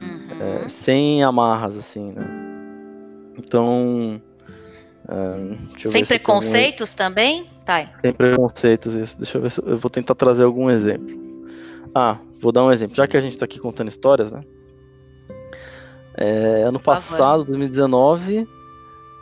[0.00, 0.64] Uhum.
[0.64, 2.22] É, sem amarras, assim, né?
[3.38, 4.20] Então.
[5.08, 7.46] É, sem preconceitos também?
[7.64, 7.88] Tá.
[8.00, 9.16] Sem preconceitos, isso.
[9.16, 11.16] Deixa eu ver se eu vou tentar trazer algum exemplo.
[11.94, 12.96] Ah, vou dar um exemplo.
[12.96, 14.40] Já que a gente tá aqui contando histórias, né?
[16.16, 18.44] É, ano passado, 2019,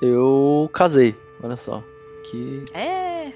[0.01, 1.15] eu casei.
[1.43, 1.85] Olha só.
[2.25, 2.65] Que.
[2.73, 3.33] É.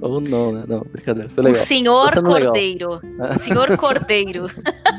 [0.00, 0.64] Ou não, né?
[0.68, 1.28] Não, brincadeira.
[1.28, 1.62] Foi legal.
[1.62, 3.00] O senhor tá Cordeiro.
[3.02, 3.30] Legal.
[3.30, 4.46] O senhor Cordeiro.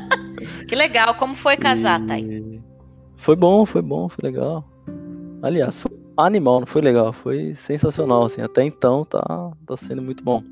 [0.66, 1.14] que legal.
[1.14, 2.06] Como foi casar, e...
[2.06, 2.62] Thay?
[3.16, 4.64] Foi bom, foi bom, foi legal.
[5.42, 7.12] Aliás, foi animal, não foi legal.
[7.12, 8.42] Foi sensacional, assim.
[8.42, 10.42] Até então tá, tá sendo muito bom.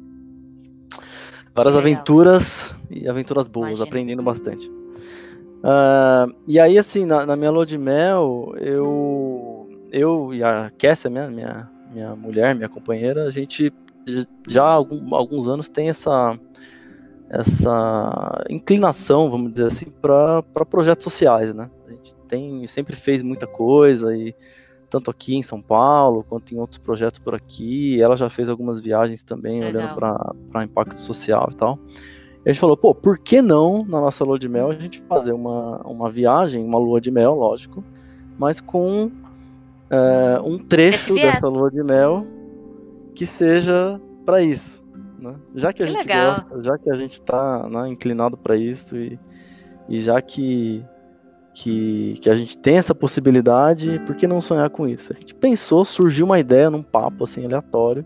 [1.55, 3.89] Várias aventuras e aventuras boas, Imagina.
[3.89, 4.69] aprendendo bastante.
[4.69, 11.11] Uh, e aí, assim, na, na, minha lua de mel, eu, eu e a Kessia,
[11.11, 13.73] minha, minha, minha mulher, minha companheira, a gente
[14.49, 16.39] já há alguns anos tem essa,
[17.29, 21.71] essa inclinação, vamos dizer assim, para projetos sociais, né?
[21.87, 24.35] A gente tem, sempre fez muita coisa e
[24.89, 28.01] tanto aqui em São Paulo quanto em outros projetos por aqui.
[28.01, 29.83] Ela já fez algumas viagens também, Legal.
[29.83, 29.95] olhando
[30.51, 31.79] para impacto social e tal.
[32.45, 35.03] E a gente falou, pô, por que não na nossa lua de mel a gente
[35.09, 37.83] fazer uma, uma viagem, uma lua de mel, lógico,
[38.39, 39.11] mas com
[39.91, 42.25] é, um trecho dessa lua de mel
[43.17, 44.85] que seja para isso.
[45.19, 45.35] Né?
[45.55, 46.35] Já que, que a gente legal.
[46.35, 49.19] gosta, já que a gente está né, inclinado para isso e,
[49.89, 50.85] e já que,
[51.55, 55.13] que, que a gente tem essa possibilidade, por que não sonhar com isso?
[55.13, 58.05] A gente pensou, surgiu uma ideia num papo assim aleatório.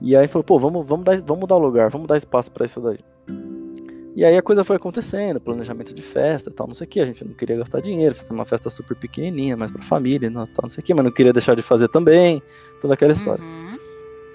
[0.00, 2.80] E aí falou, pô, vamos, vamos, dar, vamos dar lugar, vamos dar espaço para isso
[2.80, 3.00] daí.
[4.14, 7.00] E aí a coisa foi acontecendo, planejamento de festa tal, não sei o que.
[7.00, 10.46] A gente não queria gastar dinheiro, fazer uma festa super pequenininha, mais pra família, não,
[10.46, 12.40] tal, não sei o que, mas não queria deixar de fazer também,
[12.80, 13.42] toda aquela história.
[13.44, 13.67] Uhum.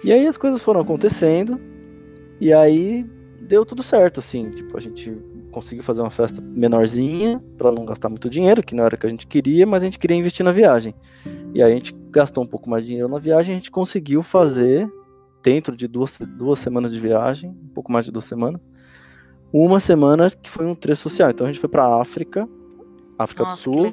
[0.04, 1.60] E aí as coisas foram acontecendo,
[2.40, 3.06] e aí
[3.42, 5.16] deu tudo certo, assim, tipo, a gente
[5.52, 9.06] conseguiu fazer uma festa menorzinha, para não gastar muito dinheiro, que não era o que
[9.06, 10.94] a gente queria, mas a gente queria investir na viagem.
[11.54, 14.22] E aí a gente gastou um pouco mais de dinheiro na viagem, a gente conseguiu
[14.24, 14.92] fazer,
[15.42, 18.68] dentro de duas, duas semanas de viagem, um pouco mais de duas semanas,
[19.54, 21.30] uma semana que foi um trecho social.
[21.30, 22.50] Então a gente foi pra África,
[23.18, 23.92] África Nossa, do Sul.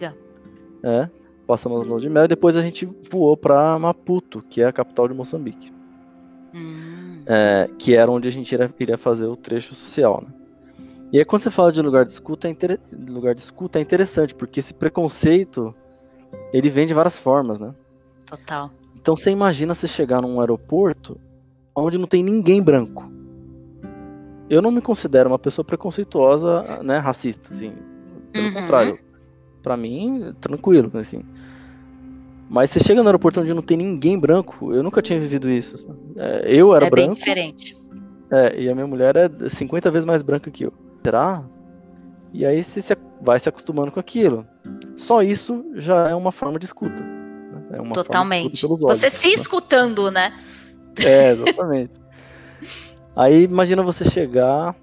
[0.83, 1.11] É,
[1.47, 5.07] passamos no de mel e depois a gente voou para Maputo, que é a capital
[5.07, 5.80] de Moçambique.
[6.55, 7.23] Hum.
[7.27, 10.25] É, que era onde a gente iria, iria fazer o trecho social.
[10.27, 10.35] Né?
[11.13, 12.79] E aí quando você fala de lugar de escuta, é inter...
[12.93, 15.75] lugar de escuta é interessante, porque esse preconceito
[16.53, 17.75] ele vem de várias formas, né?
[18.27, 18.71] Total.
[18.95, 21.21] Então você imagina você chegar num aeroporto
[21.75, 23.11] onde não tem ninguém branco.
[24.49, 27.73] Eu não me considero uma pessoa preconceituosa, né, racista, assim.
[28.33, 28.55] Pelo uhum.
[28.55, 28.99] contrário,
[29.63, 31.23] para mim, tranquilo, assim.
[32.51, 35.87] Mas você chega no aeroporto onde não tem ninguém branco, eu nunca tinha vivido isso.
[36.17, 37.05] É, eu era é branco.
[37.05, 37.79] É bem diferente.
[38.29, 40.73] É, e a minha mulher é 50 vezes mais branca que eu.
[41.05, 41.45] Será?
[42.33, 44.45] E aí você se, vai se acostumando com aquilo.
[44.97, 47.01] Só isso já é uma forma de escuta.
[47.01, 47.67] Né?
[47.75, 48.67] É uma Totalmente.
[48.67, 49.35] Olhos, você se né?
[49.35, 50.37] escutando, né?
[50.99, 51.93] É, exatamente.
[53.15, 54.75] aí imagina você chegar.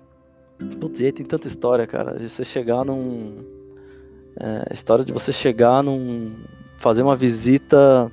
[0.80, 2.17] Putz, aí tem tanta história, cara.
[2.17, 3.43] De você chegar num.
[4.39, 6.34] É, história de você chegar num,
[6.77, 8.11] fazer uma visita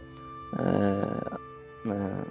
[0.59, 2.25] é, é,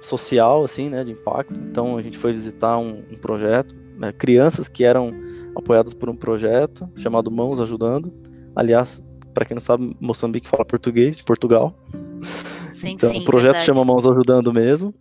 [0.00, 1.54] social, assim, né, de impacto.
[1.54, 5.10] Então a gente foi visitar um, um projeto, né, crianças que eram
[5.56, 8.12] apoiadas por um projeto chamado Mãos Ajudando.
[8.54, 9.02] Aliás,
[9.34, 11.76] para quem não sabe, Moçambique fala português, de Portugal.
[12.72, 13.66] Sim, então, sim, o projeto verdade.
[13.66, 14.94] chama Mãos Ajudando mesmo.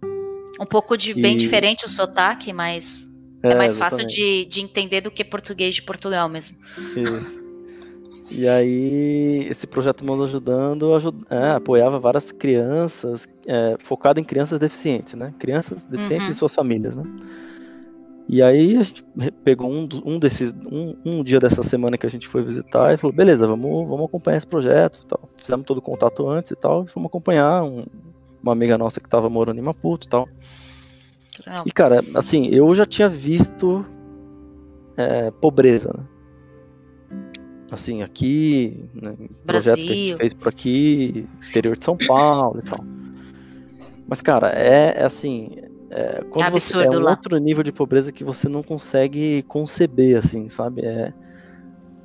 [0.60, 3.08] Um pouco de bem E- diferente o sotaque, mas
[3.44, 6.58] é, mais fácil de, de entender do que português de Portugal mesmo.
[6.96, 7.37] Isso.
[8.30, 14.60] E aí, esse projeto Mãos Ajudando aju- é, apoiava várias crianças, é, focado em crianças
[14.60, 15.34] deficientes, né?
[15.40, 16.36] Crianças deficientes Uhum.
[16.36, 17.04] e suas famílias, né?
[18.30, 19.06] E aí a gente
[19.44, 22.98] pegou um, um desses, um, um dia dessa semana que a gente foi visitar e
[22.98, 25.30] falou, beleza, vamos, vamos acompanhar esse projeto e tal.
[25.38, 27.86] Fizemos todo o contato antes e tal, e fomos acompanhar um-
[28.44, 30.28] uma amiga nossa que estava morando em Maputo e tal.
[31.46, 33.86] Não, E, cara, assim, eu já tinha visto
[34.98, 36.04] é, pobreza, né?
[37.70, 39.14] Assim, aqui, né,
[39.46, 42.80] projeto que a gente fez por aqui, interior de São Paulo e tal.
[44.08, 45.58] Mas, cara, é, é assim.
[45.90, 47.12] É, quando É você- é um lá.
[47.12, 50.82] outro nível de pobreza que você não consegue conceber, assim, sabe?
[50.86, 51.14] É,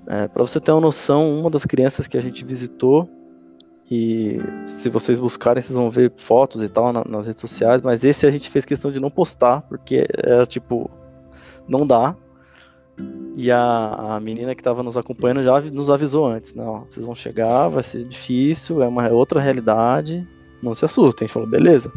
[0.08, 3.08] é, para você ter uma noção, uma das crianças que a gente visitou,
[3.90, 8.04] e se vocês buscarem, vocês vão ver fotos e tal na- nas redes sociais, mas
[8.04, 10.90] esse a gente fez questão de não postar, porque era tipo,
[11.68, 12.16] não dá.
[13.34, 17.14] E a, a menina que estava nos acompanhando já nos avisou antes, não, vocês vão
[17.14, 20.26] chegar, vai ser difícil, é uma outra realidade,
[20.62, 21.24] não se assustem.
[21.24, 21.90] A gente falou, beleza.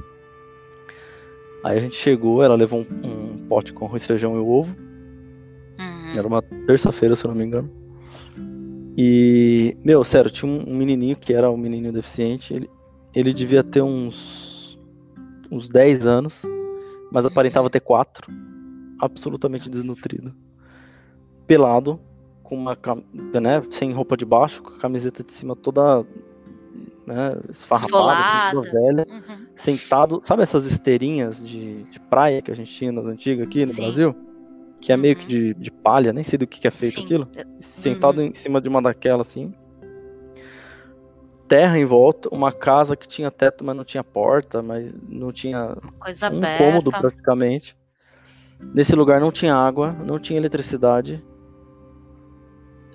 [1.63, 4.75] Aí a gente chegou, ela levou um, um pote com arroz, feijão e ovo.
[5.77, 6.17] Uhum.
[6.17, 7.69] Era uma terça-feira, se eu não me engano.
[8.97, 12.53] E, meu, sério, tinha um, um menininho que era um menininho deficiente.
[12.53, 12.69] Ele,
[13.13, 14.79] ele devia ter uns,
[15.51, 16.43] uns 10 anos,
[17.11, 18.31] mas aparentava ter 4.
[19.01, 20.33] Absolutamente desnutrido.
[21.47, 21.99] Pelado,
[22.43, 22.77] com uma
[23.41, 26.05] né, sem roupa de baixo, com a camiseta de cima toda
[27.05, 29.45] né, esfarrapada, assim, velha Uhum.
[29.55, 33.73] sentado, sabe essas esteirinhas de, de praia que a gente tinha nas antigas aqui no
[33.73, 33.81] Sim.
[33.83, 34.15] Brasil?
[34.81, 35.21] Que é meio Uhum.
[35.21, 37.03] que de, de palha, nem sei do que, que é feito Sim.
[37.03, 37.27] aquilo.
[37.59, 38.27] Sentado Uhum.
[38.27, 39.53] em cima de uma daquela assim.
[41.47, 45.77] Terra em volta, uma casa que tinha teto, mas não tinha porta, mas não tinha
[45.99, 46.63] Coisa um aberta.
[46.63, 47.77] cômodo praticamente.
[48.73, 51.23] Nesse lugar não tinha água, não tinha eletricidade.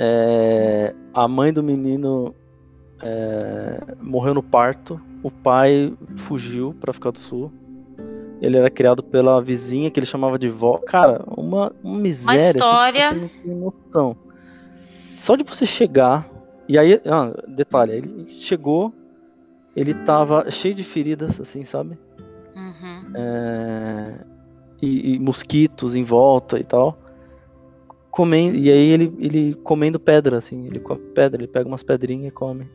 [0.03, 2.35] É, a mãe do menino
[3.03, 4.99] é, morreu no parto.
[5.23, 7.53] O pai fugiu para ficar do sul.
[8.41, 10.79] Ele era criado pela vizinha que ele chamava de vó.
[10.79, 12.41] Cara, uma, uma miséria.
[12.41, 13.13] assim, que história.
[13.13, 14.17] Não tem noção.
[15.15, 16.27] Só de você chegar.
[16.67, 18.95] E aí, ah, detalhe, ele chegou,
[19.77, 21.99] ele tava cheio de feridas, assim, sabe?
[22.57, 23.13] Uhum.
[23.15, 24.15] É,
[24.81, 26.97] e, e mosquitos em volta e tal.
[28.11, 32.29] Comendo, e aí ele, ele comendo pedra, assim, ele come pedra, ele pega umas pedrinhas
[32.29, 32.67] e come.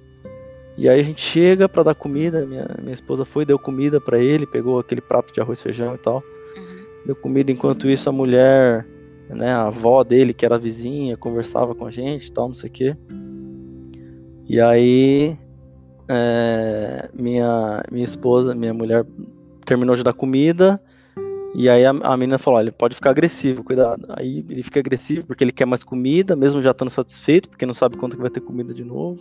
[0.78, 4.20] E aí a gente chega pra dar comida, minha, minha esposa foi, deu comida pra
[4.20, 6.24] ele, pegou aquele prato de arroz feijão e tal.
[6.56, 6.86] Uhum.
[7.06, 8.86] Deu comida, enquanto isso a mulher,
[9.30, 12.70] né, a avó dele, que era vizinha, conversava com a gente e tal, não sei
[12.70, 12.98] o quê.
[14.48, 15.38] E aí
[16.08, 19.06] é, minha, minha esposa, minha mulher
[19.66, 20.80] terminou de dar comida.
[21.58, 24.06] E aí a, a menina falou: olha, ele pode ficar agressivo, cuidado.
[24.10, 27.74] Aí ele fica agressivo porque ele quer mais comida, mesmo já estando satisfeito, porque não
[27.74, 29.20] sabe quanto que vai ter comida de novo.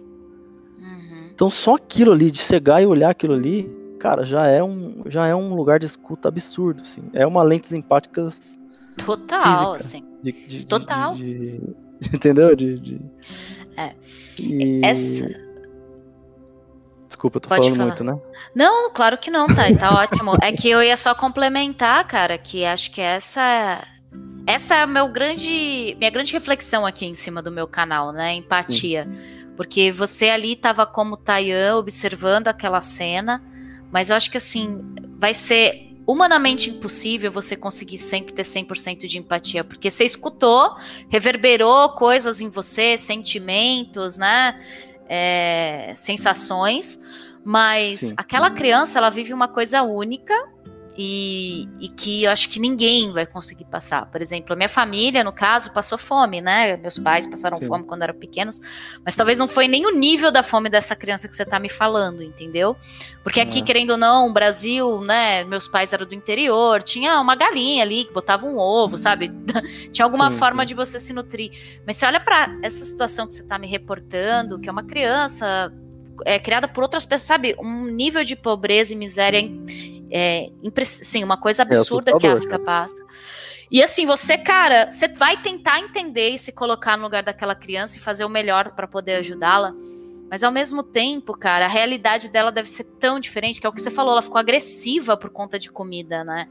[0.78, 1.30] Uhum.
[1.32, 3.70] Então só aquilo ali, de chegar e olhar aquilo ali,
[4.00, 7.02] cara, já é um, já é um lugar de escuta absurdo, assim.
[7.12, 8.58] É uma lentes empáticas
[8.96, 9.76] Total, Física.
[9.76, 10.04] assim.
[10.22, 11.14] de, de- Total.
[11.14, 11.60] de- de-
[12.14, 12.54] entendeu?
[12.56, 13.00] De, de-
[13.76, 13.92] É.
[14.38, 15.43] E- Essa-
[17.24, 17.88] Desculpa, eu tô Pode falando falar.
[17.88, 18.18] muito, né?
[18.54, 20.36] Não, claro que não, tá, tá ótimo.
[20.42, 23.82] É que eu ia só complementar, cara, que acho que essa
[24.46, 28.34] essa é a meu grande, minha grande reflexão aqui em cima do meu canal, né?
[28.34, 29.08] Empatia.
[29.56, 33.42] Porque você ali tava como Tayan observando aquela cena,
[33.90, 34.82] mas eu acho que assim,
[35.18, 40.76] vai ser humanamente impossível você conseguir sempre ter 100% de empatia, porque você escutou,
[41.08, 44.58] reverberou coisas em você, sentimentos, né?
[45.08, 47.00] É, sensações,
[47.44, 48.14] mas Sim.
[48.16, 50.34] aquela criança ela vive uma coisa única
[50.96, 54.06] e, e que eu acho que ninguém vai conseguir passar.
[54.06, 56.76] Por exemplo, a minha família, no caso, passou fome, né?
[56.76, 57.66] Meus pais passaram Sim.
[57.66, 58.60] fome quando eram pequenos,
[59.04, 61.68] mas talvez não foi nem o nível da fome dessa criança que você tá me
[61.68, 62.76] falando, entendeu?
[63.22, 63.62] Porque aqui, É.
[63.62, 65.42] querendo ou não, Brasil, né?
[65.44, 69.32] Meus pais eram do interior, tinha uma galinha ali que botava um ovo, sabe?
[69.92, 71.50] tinha alguma Sim, forma de você se nutrir.
[71.86, 75.72] Mas você olha para essa situação que você tá me reportando, que é uma criança
[76.24, 77.56] é, criada por outras pessoas, sabe?
[77.58, 79.40] Um nível de pobreza e miséria,
[80.10, 80.50] é,
[80.84, 83.04] sim, uma coisa absurda que a África passa.
[83.70, 87.96] E assim, você, cara, você vai tentar entender e se colocar no lugar daquela criança
[87.96, 89.74] e fazer o melhor para poder ajudá-la.
[90.30, 93.72] Mas ao mesmo tempo, cara, a realidade dela deve ser tão diferente, que é o
[93.72, 96.48] que você falou, ela ficou agressiva por conta de comida, né?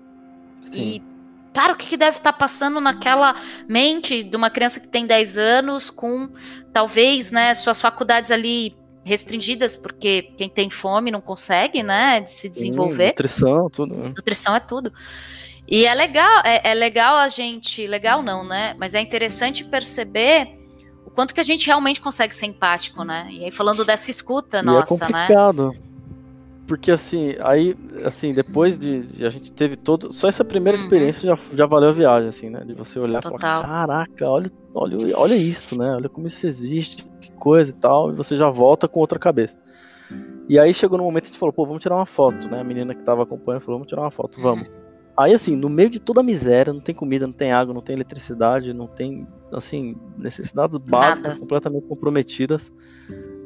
[0.61, 0.81] Sim.
[0.81, 1.13] E
[1.53, 3.35] Cara, o que, que deve estar tá passando naquela
[3.69, 6.29] mente de uma criança que tem 10 anos, com
[6.73, 12.49] talvez, né, suas faculdades ali restringidas, porque quem tem fome não consegue, né, de se
[12.49, 13.07] desenvolver.
[13.07, 13.95] Sim, nutrição, tudo.
[13.95, 14.13] Né?
[14.15, 14.93] Nutrição é tudo.
[15.67, 20.59] E é legal, é, é, legal a gente, legal não, né, mas é interessante perceber
[21.05, 24.57] o quanto que a gente realmente consegue ser empático, né, e aí falando dessa escuta
[24.57, 25.71] e é nossa, é complicado.
[25.71, 25.79] né
[26.67, 27.75] porque assim, aí,
[28.05, 30.13] assim, depois de, de, a gente teve todo.
[30.13, 30.83] Só essa primeira uhum.
[30.83, 32.63] experiência já, já valeu a viagem, assim, né?
[32.65, 35.93] De você olhar e falar, caraca, olha, olha, olha isso, né?
[35.93, 39.57] Olha como isso existe, que coisa e tal, e você já volta com outra cabeça.
[40.47, 42.59] E aí chegou no momento que a gente falou, pô, vamos tirar uma foto, né?
[42.59, 44.67] A menina que tava acompanhando falou, vamos tirar uma foto, vamos.
[45.15, 47.81] Aí, assim, no meio de toda a miséria, não tem comida, não tem água, não
[47.81, 51.39] tem eletricidade, não tem, assim, necessidades básicas Nada.
[51.39, 52.71] completamente comprometidas.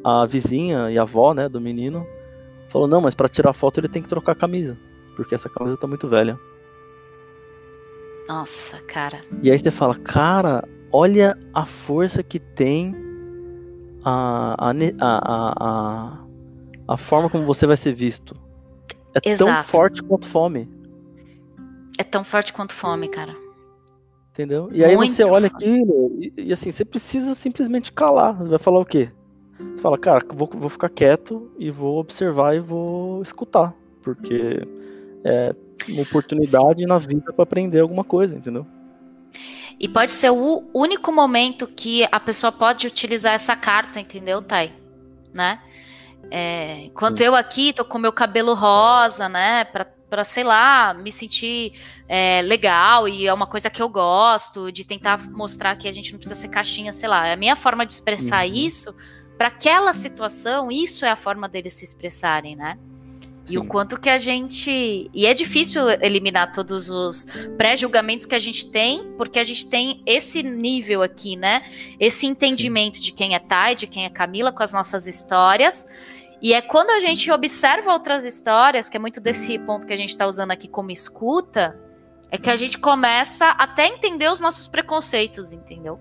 [0.04, 2.06] A vizinha e a avó, né, do menino,
[2.70, 4.78] Falou, não, mas para tirar foto ele tem que trocar a camisa.
[5.16, 6.38] Porque essa camisa tá muito velha.
[8.28, 9.22] Nossa, cara.
[9.42, 12.94] E aí você fala, cara, olha a força que tem
[14.08, 16.18] a, a, a, a,
[16.88, 18.36] a forma como você vai ser visto.
[19.14, 19.52] É Exato.
[19.52, 20.70] tão forte quanto fome.
[22.00, 23.36] É tão forte quanto fome, cara.
[24.32, 24.70] Entendeu?
[24.72, 28.38] E aí você olha aquilo e, e, assim, você precisa simplesmente calar.
[28.38, 29.10] Você vai falar o quê?
[29.58, 34.62] Você fala, cara, vou, vou ficar quieto e vou observar e vou escutar, porque
[35.24, 35.56] é
[35.90, 36.86] uma oportunidade Sim.
[36.86, 38.66] na vida para aprender alguma coisa, entendeu?
[39.80, 44.74] E pode ser o único momento que a pessoa pode utilizar essa carta, entendeu, Thay?
[45.34, 45.62] Né?
[46.32, 51.12] É, enquanto eu aqui tô com meu cabelo rosa, né, pra, pra sei lá, me
[51.12, 51.74] sentir
[52.08, 56.12] é, legal e é uma coisa que eu gosto, de tentar mostrar que a gente
[56.12, 57.28] não precisa ser caixinha, sei lá.
[57.28, 58.54] É a minha forma de expressar uhum.
[58.54, 58.96] isso
[59.38, 62.78] para aquela situação, isso é a forma deles se expressarem, né?
[63.48, 63.54] Sim.
[63.54, 65.10] E o quanto que a gente.
[65.14, 67.26] E é difícil eliminar todos os
[67.58, 71.64] pré-julgamentos que a gente tem, porque a gente tem esse nível aqui, né?
[72.00, 73.04] Esse entendimento Sim.
[73.04, 75.88] de quem é Thay, de quem é Camila, com as nossas histórias.
[76.42, 79.98] E é quando a gente observa outras histórias, que é muito desse ponto que a
[79.98, 81.80] gente está usando aqui como escuta,
[82.30, 86.00] é que a gente começa até a entender os nossos preconceitos, entendeu?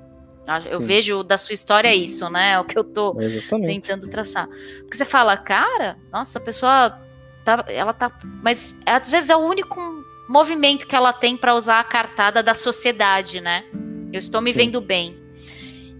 [0.70, 0.84] Eu Sim.
[0.84, 2.52] vejo da sua história isso, né?
[2.52, 3.82] É o que eu tô Exatamente.
[3.82, 4.46] tentando traçar.
[4.82, 7.05] Porque você fala, cara, nossa, a pessoa
[7.46, 8.10] tá, ela tá,
[8.42, 9.80] mas às vezes é o único
[10.28, 13.64] movimento que ela tem para usar a cartada da sociedade, né?
[14.12, 14.58] Eu estou me Sim.
[14.58, 15.16] vendo bem.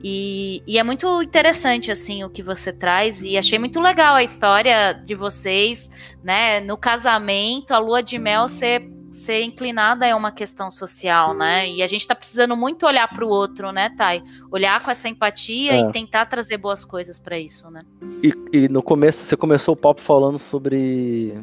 [0.02, 3.22] E, e, é muito interessante, assim, o que você traz.
[3.22, 5.88] E achei muito legal a história de vocês,
[6.22, 6.60] né?
[6.60, 11.68] No casamento, a lua de mel ser ser inclinada é uma questão social, né?
[11.68, 14.22] E a gente está precisando muito olhar para o outro, né, Thay?
[14.50, 15.80] Olhar com essa empatia é.
[15.80, 17.80] e tentar trazer boas coisas para isso, né?
[18.22, 21.34] E, e, no começo você começou o papo falando sobre,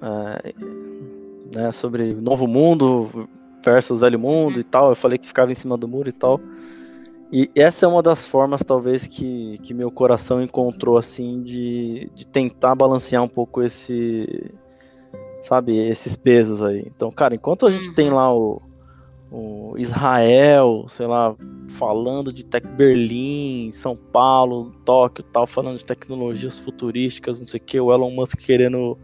[0.00, 0.54] é,
[1.54, 3.28] né, sobre novo mundo
[3.64, 4.90] versus velho mundo e tal.
[4.90, 6.40] Eu falei que ficava em cima do muro e tal.
[7.32, 12.26] E essa é uma das formas, talvez, que, que meu coração encontrou, assim, de, de
[12.26, 14.52] tentar balancear um pouco esse,
[15.42, 16.84] sabe, esses pesos aí.
[16.86, 17.94] Então, cara, enquanto a gente uhum.
[17.94, 18.62] tem lá o,
[19.30, 21.34] o, Israel, sei lá,
[21.68, 27.62] falando de Tech Berlim, São Paulo, Tóquio, tal, falando de tecnologias futurísticas, não sei o
[27.62, 28.96] que, o Elon Musk querendo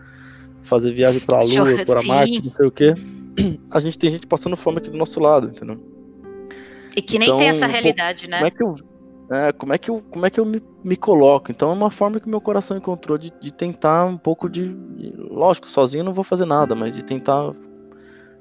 [0.62, 2.94] fazer viagem para a Lua, para Marte, não sei o que.
[3.70, 5.78] A gente tem gente passando fome aqui do nosso lado, entendeu?
[6.96, 8.38] E que nem então, tem essa realidade, pô, né?
[8.38, 8.87] Como é que eu
[9.30, 11.52] é, como é que eu, como é que eu me, me coloco?
[11.52, 14.74] Então é uma forma que meu coração encontrou de, de tentar um pouco de.
[15.30, 17.52] Lógico, sozinho não vou fazer nada, mas de tentar.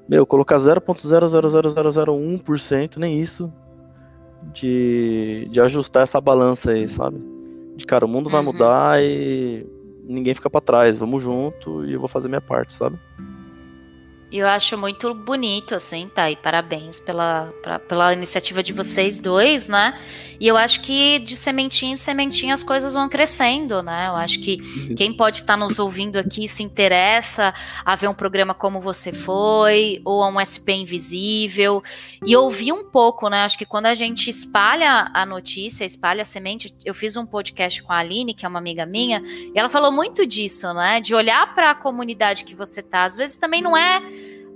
[0.08, 3.52] Meu, colocar 0.00001%, nem isso.
[4.52, 7.20] De, de ajustar essa balança aí, sabe?
[7.76, 8.52] De cara, o mundo vai uhum.
[8.52, 9.66] mudar e
[10.04, 12.98] ninguém fica para trás, vamos junto e eu vou fazer minha parte, sabe?
[14.30, 16.30] E eu acho muito bonito, assim, tá?
[16.30, 19.98] E parabéns pela, pra, pela iniciativa de vocês dois, né?
[20.38, 24.06] E eu acho que de sementinha em sementinha as coisas vão crescendo, né?
[24.08, 24.58] Eu acho que
[24.94, 27.54] quem pode estar tá nos ouvindo aqui se interessa
[27.84, 31.82] a ver um programa como você foi, ou a um SP Invisível,
[32.24, 33.44] e ouvir um pouco, né?
[33.44, 37.82] Acho que quando a gente espalha a notícia, espalha a semente, eu fiz um podcast
[37.82, 41.00] com a Aline, que é uma amiga minha, e ela falou muito disso, né?
[41.00, 43.04] De olhar para a comunidade que você tá.
[43.04, 44.00] Às vezes também não é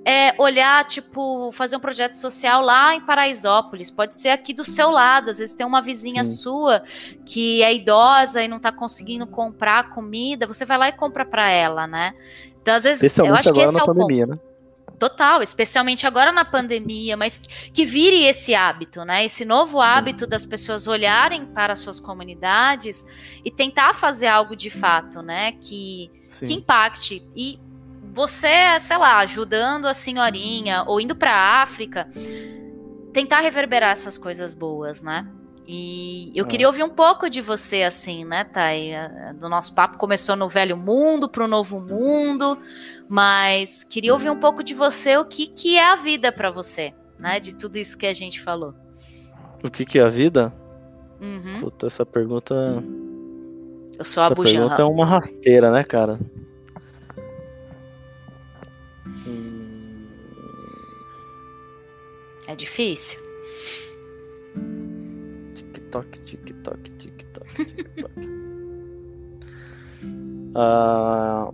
[0.05, 3.90] é, olhar, tipo, fazer um projeto social lá em Paraisópolis.
[3.90, 5.30] Pode ser aqui do seu lado.
[5.30, 6.82] Às vezes tem uma vizinha sua
[7.24, 10.46] que é idosa e não está conseguindo comprar comida.
[10.46, 12.14] Você vai lá e compra para ela, né?
[12.61, 14.36] Então, às vezes, eu acho que esse é o pandemia, ponto.
[14.36, 14.53] Né?
[14.98, 17.40] Total, especialmente agora na pandemia, mas
[17.72, 19.24] que vire esse hábito, né?
[19.24, 23.05] Esse novo hábito das pessoas olharem para suas comunidades
[23.44, 25.53] e tentar fazer algo de fato, né?
[25.61, 27.26] Que, que impacte.
[27.34, 27.59] E
[28.12, 32.08] você, sei lá, ajudando a senhorinha ou indo para a África,
[33.12, 35.26] tentar reverberar essas coisas boas, né?
[35.66, 36.48] E eu é.
[36.48, 38.92] queria ouvir um pouco de você, assim, né, Thay?
[39.40, 42.58] Do nosso papo começou no velho mundo para o novo mundo,
[43.08, 46.92] mas queria ouvir um pouco de você o que, que é a vida para você,
[47.18, 47.40] né?
[47.40, 48.74] De tudo isso que a gente falou.
[49.64, 50.52] O que, que é a vida?
[51.18, 51.60] Uhum.
[51.60, 52.54] Puta, essa pergunta.
[53.96, 56.18] Eu sou a Essa pergunta é uma rasteira, né, cara?
[62.53, 63.18] É difícil.
[65.55, 68.12] TikTok, TikTok, TikTok, TikTok.
[70.55, 71.48] ah...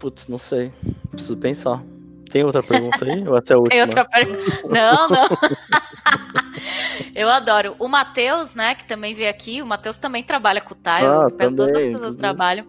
[0.00, 0.72] Putz, não sei.
[1.12, 1.80] Preciso pensar.
[2.28, 3.28] Tem outra pergunta aí?
[3.28, 3.70] Ou até a última?
[3.70, 4.68] Tem outra pergunta?
[4.68, 5.28] Não, não.
[7.14, 7.76] Eu adoro.
[7.78, 11.26] O Matheus, né, que também veio aqui, o Matheus também trabalha com o Thay, ah,
[11.38, 12.18] todas as pessoas também.
[12.18, 12.66] trabalham.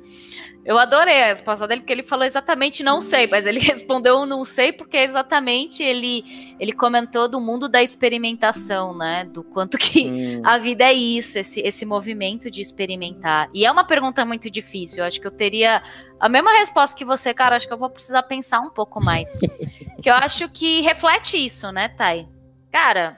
[0.67, 4.43] Eu adorei a resposta dele, porque ele falou exatamente não sei, mas ele respondeu não
[4.43, 6.25] sei, porque exatamente ele,
[6.59, 9.23] ele comentou do mundo da experimentação, né?
[9.23, 10.41] Do quanto que hum.
[10.43, 13.49] a vida é isso, esse, esse movimento de experimentar.
[13.53, 14.99] E é uma pergunta muito difícil.
[14.99, 15.81] Eu acho que eu teria
[16.19, 17.55] a mesma resposta que você, cara.
[17.55, 19.37] Acho que eu vou precisar pensar um pouco mais.
[20.03, 22.27] que eu acho que reflete isso, né, Thay?
[22.69, 23.17] Cara,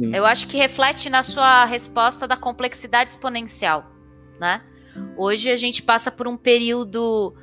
[0.00, 0.14] Sim.
[0.14, 3.84] eu acho que reflete na sua resposta da complexidade exponencial,
[4.38, 4.62] né?
[5.16, 7.34] Hoje a gente passa por um período,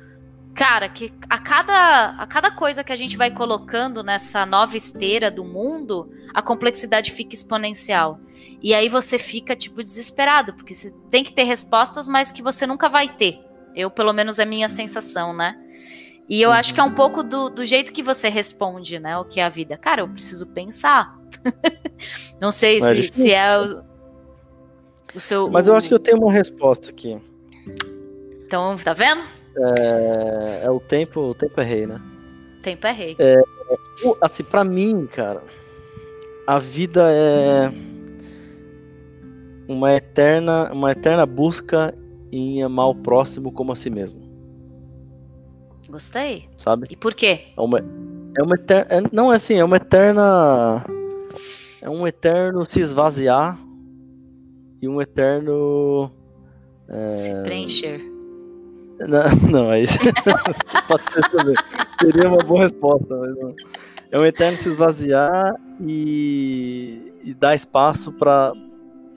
[0.54, 5.30] cara, que a cada, a cada coisa que a gente vai colocando nessa nova esteira
[5.30, 8.20] do mundo, a complexidade fica exponencial.
[8.60, 12.66] E aí você fica, tipo, desesperado, porque você tem que ter respostas, mas que você
[12.66, 13.40] nunca vai ter.
[13.74, 15.56] Eu, pelo menos, é minha sensação, né?
[16.28, 19.16] E eu acho que é um pouco do, do jeito que você responde, né?
[19.16, 19.78] O que é a vida.
[19.78, 21.17] Cara, eu preciso pensar.
[22.40, 23.82] Não sei se, se é o,
[25.14, 25.50] o seu.
[25.50, 27.16] Mas eu acho que eu tenho uma resposta aqui.
[28.44, 29.22] Então, tá vendo?
[29.56, 32.00] É, é o tempo, o tempo é rei, né?
[32.62, 33.16] Tempo é rei.
[33.18, 33.42] É,
[34.20, 35.42] assim, para mim, cara,
[36.46, 37.72] a vida é
[39.68, 41.94] uma eterna, uma eterna busca
[42.32, 44.20] em amar o próximo como a si mesmo.
[45.88, 46.48] Gostei.
[46.56, 46.86] Sabe?
[46.90, 47.40] E por quê?
[47.56, 50.84] É uma, é uma eterna, é, não é assim, é uma eterna,
[51.80, 53.58] é um eterno se esvaziar
[54.80, 56.10] e um eterno
[56.88, 58.00] é, se preencher.
[59.00, 59.84] Não, não aí
[60.88, 61.54] pode ser também.
[62.00, 63.54] Seria uma boa resposta, mas não.
[64.10, 68.52] É um eterno se esvaziar e, e dar espaço para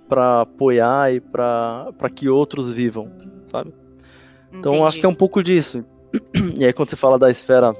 [0.08, 3.10] para apoiar e para que outros vivam,
[3.46, 3.74] sabe?
[4.52, 4.88] Então Entendi.
[4.88, 5.86] acho que é um pouco disso.
[6.60, 7.74] E aí quando você fala da esfera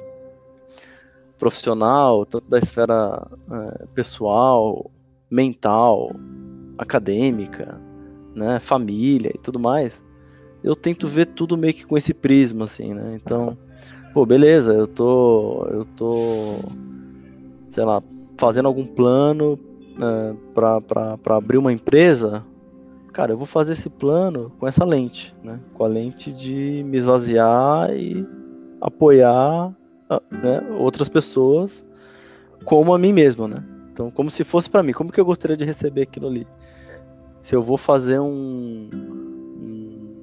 [1.42, 4.92] profissional, tanto da esfera é, pessoal,
[5.28, 6.12] mental,
[6.78, 7.82] acadêmica,
[8.36, 10.04] né, família e tudo mais,
[10.64, 13.20] eu tento ver tudo meio que com esse prisma, assim, né?
[13.20, 13.58] Então,
[14.14, 15.66] pô, beleza, eu tô.
[15.72, 16.60] Eu tô.
[17.70, 18.04] Sei lá,
[18.38, 19.58] fazendo algum plano
[19.98, 22.46] né, para abrir uma empresa.
[23.12, 25.60] Cara, eu vou fazer esse plano com essa lente, né?
[25.74, 28.24] Com a lente de me esvaziar e
[28.80, 29.76] apoiar
[30.32, 31.86] né, outras pessoas
[32.66, 33.64] como a mim mesmo, né?
[33.92, 36.48] Então, como se fosse para mim, como que eu gostaria de receber aquilo ali?
[37.42, 38.90] Se eu vou fazer um,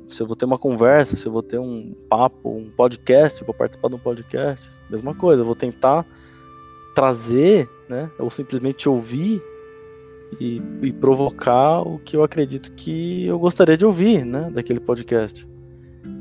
[0.08, 3.54] se eu vou ter uma conversa, se eu vou ter um papo, um podcast, vou
[3.54, 6.06] participar de um podcast, mesma coisa, eu vou tentar
[6.94, 9.42] trazer, né, ou simplesmente ouvir
[10.40, 15.46] e, e provocar o que eu acredito que eu gostaria de ouvir, né, daquele podcast.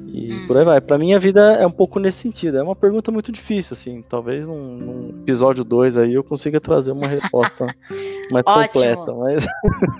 [0.07, 0.47] E hum.
[0.47, 0.81] por aí vai.
[0.81, 2.57] Para mim a vida é um pouco nesse sentido.
[2.57, 4.01] É uma pergunta muito difícil, assim.
[4.07, 7.67] Talvez num, num episódio 2 aí eu consiga trazer uma resposta
[8.31, 9.13] mais completa.
[9.13, 9.45] Mas...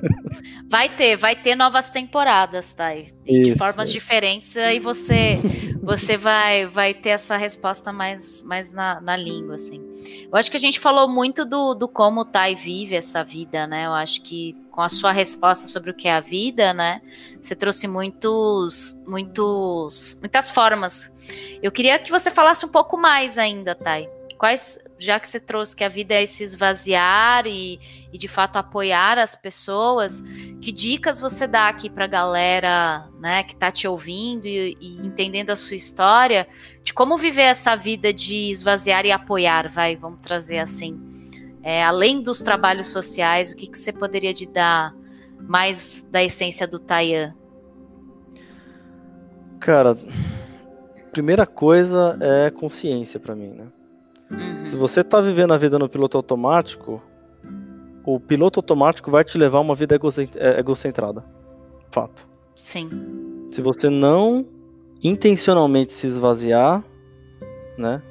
[0.70, 2.95] vai ter, vai ter novas temporadas, tá?
[2.95, 5.39] E de formas diferentes, aí você
[5.88, 9.87] você vai, vai ter essa resposta mais, mais na, na língua, assim.
[10.32, 13.66] Eu acho que a gente falou muito do, do como o Tai vive essa vida,
[13.66, 13.86] né?
[13.86, 17.02] Eu acho que com a sua resposta sobre o que é a vida, né?
[17.41, 21.16] Você trouxe muitos, muitos, muitas formas.
[21.64, 24.10] Eu queria que você falasse um pouco mais ainda, Thay.
[24.38, 27.80] Quais, já que você trouxe que a vida é se esvaziar e,
[28.12, 30.24] e de fato apoiar as pessoas,
[30.62, 35.06] que dicas você dá aqui para a galera, né, que está te ouvindo e, e
[35.06, 36.48] entendendo a sua história,
[36.84, 41.18] de como viver essa vida de esvaziar e apoiar, vai, vamos trazer assim
[41.68, 44.95] é, além dos trabalhos sociais, o que, que você poderia te dar
[45.38, 47.36] mais da essência do Tayan?
[49.60, 49.98] Cara,
[51.12, 53.68] primeira coisa é consciência para mim, né?
[54.32, 54.66] Uhum.
[54.66, 57.02] Se você tá vivendo a vida no piloto automático,
[58.06, 59.96] o piloto automático vai te levar a uma vida
[60.36, 61.24] é, egocentrada.
[61.92, 62.28] Fato.
[62.56, 62.90] Sim.
[63.52, 64.46] Se você não
[65.04, 66.84] intencionalmente se esvaziar,
[67.78, 68.02] né?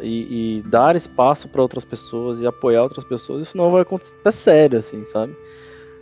[0.00, 4.16] E, e dar espaço para outras pessoas e apoiar outras pessoas, isso não vai acontecer
[4.24, 5.36] é sério, assim, sabe?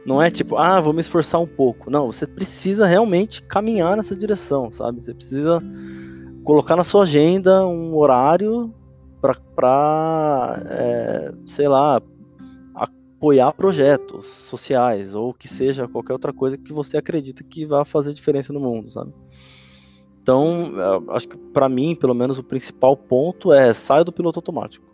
[0.06, 1.90] Não é tipo, ah, vou me esforçar um pouco.
[1.90, 5.04] Não, você precisa realmente caminhar nessa direção, sabe?
[5.04, 5.60] Você precisa
[6.42, 8.72] colocar na sua agenda um horário
[9.20, 12.00] para, é, sei lá,
[12.74, 18.14] apoiar projetos sociais ou que seja qualquer outra coisa que você acredita que vai fazer
[18.14, 19.12] diferença no mundo, sabe?
[20.22, 20.72] Então,
[21.10, 24.84] acho que para mim, pelo menos, o principal ponto é saia do piloto automático.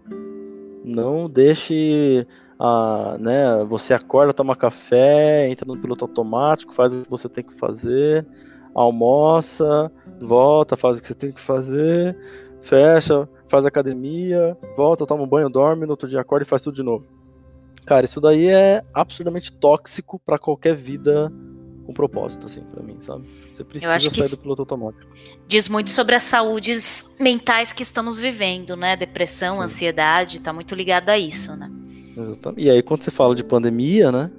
[0.85, 2.27] Não deixe
[2.59, 7.45] a, né, você acorda, toma café, entra no piloto automático, faz o que você tem
[7.45, 8.27] que fazer,
[8.75, 12.17] almoça, volta, faz o que você tem que fazer,
[12.61, 16.75] fecha, faz academia, volta, toma um banho, dorme, no outro dia acorda e faz tudo
[16.75, 17.07] de novo.
[17.85, 21.33] Cara, isso daí é absurdamente tóxico para qualquer vida
[21.87, 23.29] com propósito, assim, para mim, sabe?
[23.53, 25.07] Você precisa sair do piloto automático.
[25.47, 28.97] Diz muito sobre as saúdes mentais que estamos vivendo, né?
[28.97, 29.63] Depressão, Sim.
[29.63, 31.71] ansiedade, tá muito ligado a isso, né?
[32.17, 32.63] Exatamente.
[32.63, 34.31] E aí, quando você fala de pandemia, né?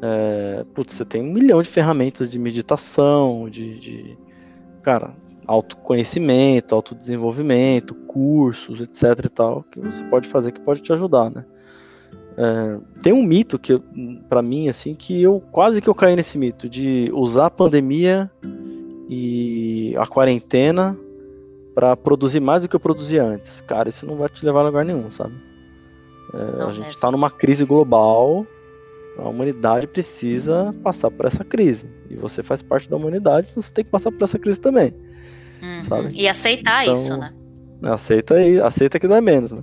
[0.00, 4.18] É, putz, você tem um milhão de ferramentas de meditação, de, de
[4.82, 5.14] cara,
[5.46, 11.44] autoconhecimento, autodesenvolvimento, cursos, etc e tal, que você pode fazer que pode te ajudar, né?
[12.38, 13.80] É, tem um mito que
[14.28, 18.30] para mim assim que eu quase que eu caí nesse mito de usar a pandemia
[19.08, 20.98] e a quarentena
[21.74, 23.62] para produzir mais do que eu produzia antes.
[23.62, 25.34] Cara, isso não vai te levar a lugar nenhum, sabe?
[26.34, 28.46] É, a gente está numa crise global,
[29.18, 33.72] a humanidade precisa passar por essa crise e você faz parte da humanidade, então você
[33.72, 34.92] tem que passar por essa crise também,
[35.62, 35.84] uhum.
[35.84, 36.08] sabe?
[36.14, 37.32] E aceitar então, isso, né?
[37.82, 39.62] Aceita aí, aceita que dá menos, né?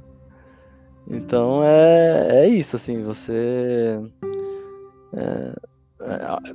[1.10, 4.00] Então é, é isso, assim, você.
[5.14, 5.54] É,
[6.02, 6.54] é,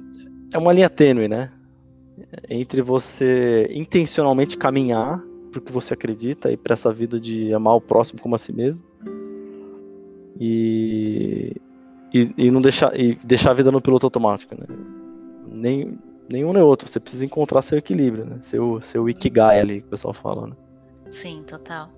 [0.54, 1.50] é uma linha tênue, né?
[2.48, 5.22] Entre você intencionalmente caminhar
[5.52, 8.52] pro que você acredita e para essa vida de amar o próximo como a si
[8.52, 8.82] mesmo
[10.38, 11.56] e,
[12.14, 14.66] e, e, não deixar, e deixar a vida no piloto automático, né?
[15.50, 15.98] Nem,
[16.28, 18.38] nenhum nem outro, você precisa encontrar seu equilíbrio, né?
[18.42, 20.56] Seu, seu ikigai ali, que o pessoal fala, né?
[21.10, 21.90] Sim, total.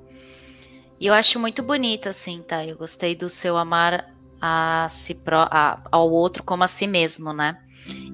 [0.98, 2.64] E eu acho muito bonito, assim, tá?
[2.64, 7.32] Eu gostei do seu amar a si pro, a, ao outro como a si mesmo,
[7.32, 7.58] né?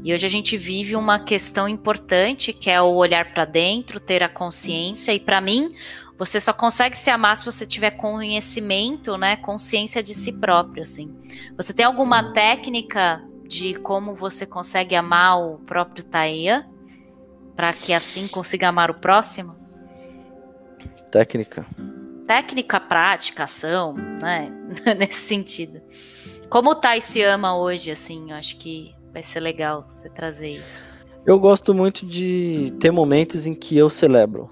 [0.04, 4.22] E hoje a gente vive uma questão importante que é o olhar para dentro, ter
[4.22, 5.12] a consciência.
[5.12, 5.74] E para mim,
[6.16, 9.36] você só consegue se amar se você tiver conhecimento, né?
[9.36, 11.12] Consciência de si próprio, assim.
[11.56, 16.68] Você tem alguma técnica de como você consegue amar o próprio Taia
[17.54, 19.54] para que assim consiga amar o próximo?
[21.10, 21.66] Técnica
[22.26, 24.52] técnica, prática, ação, né?
[24.98, 25.80] Nesse sentido.
[26.50, 30.48] Como o Tai se ama hoje, assim, eu acho que vai ser legal você trazer
[30.48, 30.84] isso.
[31.24, 34.50] Eu gosto muito de ter momentos em que eu celebro.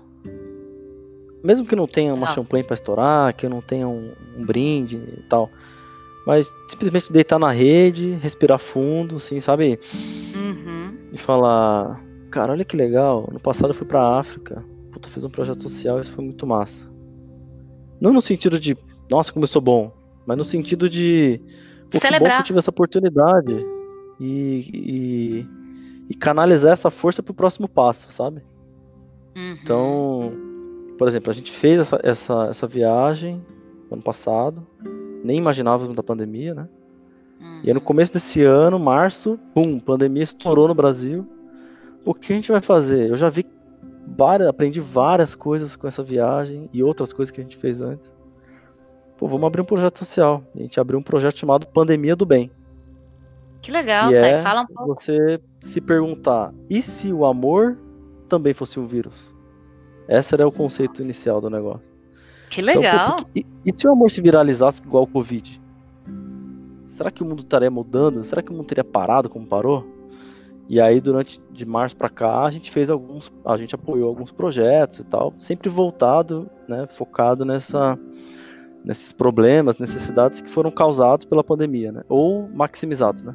[1.42, 2.30] Mesmo que não tenha uma ah.
[2.30, 5.50] champanhe para estourar, que eu não tenha um, um, brinde e tal.
[6.26, 9.78] Mas simplesmente deitar na rede, respirar fundo, assim, sabe?
[10.34, 10.96] Uhum.
[11.12, 12.00] E falar,
[12.30, 13.28] cara, olha que legal.
[13.30, 14.64] No passado eu fui pra África.
[14.90, 16.90] Puta, fiz um projeto social, isso foi muito massa.
[18.00, 18.76] Não no sentido de,
[19.10, 19.92] nossa, como eu sou bom,
[20.26, 21.40] mas no sentido de.
[21.90, 22.20] Pô, Celebrar.
[22.20, 23.66] Que bom que eu tive essa oportunidade.
[24.20, 25.48] E, e,
[26.08, 28.42] e canalizar essa força pro próximo passo, sabe?
[29.36, 29.58] Uhum.
[29.62, 30.32] Então,
[30.96, 33.44] por exemplo, a gente fez essa, essa, essa viagem
[33.90, 34.66] ano passado,
[35.24, 36.68] nem imaginávamos da pandemia, né?
[37.40, 37.60] Uhum.
[37.64, 37.86] E aí no uhum.
[37.86, 41.26] começo desse ano, março, pum, pandemia estourou no Brasil.
[42.04, 43.08] O que a gente vai fazer?
[43.08, 43.46] Eu já vi
[44.06, 48.14] várias, aprendi várias coisas com essa viagem e outras coisas que a gente fez antes.
[49.16, 50.44] Pô, vamos abrir um projeto social.
[50.54, 52.50] A gente abriu um projeto chamado Pandemia do Bem.
[53.62, 54.26] Que legal, que tá?
[54.26, 55.00] É Fala um pouco.
[55.00, 57.78] Você se perguntar, e se o amor
[58.28, 59.34] também fosse um vírus?
[60.06, 61.02] Esse era o conceito Nossa.
[61.02, 61.93] inicial do negócio.
[62.50, 63.16] Que legal.
[63.18, 65.60] Então, e, e se o amor se viralizasse igual o Covid?
[66.88, 68.22] Será que o mundo estaria mudando?
[68.22, 69.84] Será que o mundo teria parado como parou?
[70.68, 74.32] E aí, durante de março para cá, a gente fez alguns, a gente apoiou alguns
[74.32, 77.98] projetos e tal, sempre voltado, né, focado nessa,
[78.82, 83.34] nesses problemas, necessidades que foram causados pela pandemia, né, ou maximizados, né.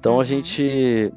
[0.00, 0.24] Então a uhum.
[0.24, 1.12] gente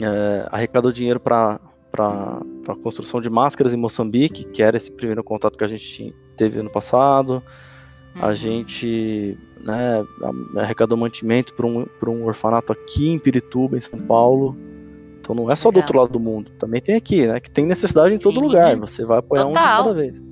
[0.00, 1.60] é, arrecadou dinheiro para
[1.96, 6.14] para a construção de máscaras em Moçambique, que era esse primeiro contato que a gente
[6.36, 7.42] teve ano passado.
[8.14, 8.24] Uhum.
[8.24, 10.04] A gente né,
[10.56, 14.56] arrecadou mantimento para um, um orfanato aqui em Pirituba, em São Paulo.
[15.20, 15.72] Então não é só Legal.
[15.72, 17.40] do outro lado do mundo, também tem aqui, né?
[17.40, 18.16] Que tem necessidade Sim.
[18.16, 18.76] em todo lugar.
[18.76, 19.62] Você vai apoiar Total.
[19.62, 20.22] um de cada vez.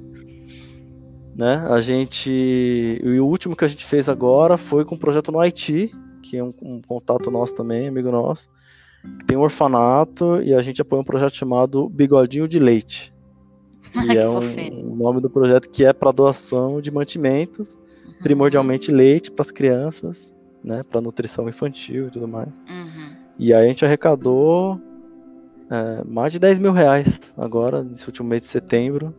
[1.34, 1.66] Né?
[1.68, 2.30] A gente.
[2.30, 5.90] E o último que a gente fez agora foi com um projeto no Haiti,
[6.22, 8.48] que é um, um contato nosso também, amigo nosso.
[9.18, 13.14] Que tem um orfanato e a gente apoia um projeto chamado Bigodinho de Leite.
[14.10, 17.74] que é um, o nome do projeto que é para doação de mantimentos,
[18.04, 18.12] uhum.
[18.22, 22.48] primordialmente leite para as crianças, né, para nutrição infantil e tudo mais.
[22.68, 23.16] Uhum.
[23.38, 24.80] E aí a gente arrecadou
[25.70, 29.14] é, mais de 10 mil reais agora, nesse último mês de setembro.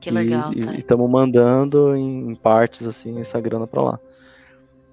[0.00, 0.50] Que legal.
[0.54, 0.74] E tá.
[0.74, 4.00] estamos mandando em, em, partes assim essa grana para lá.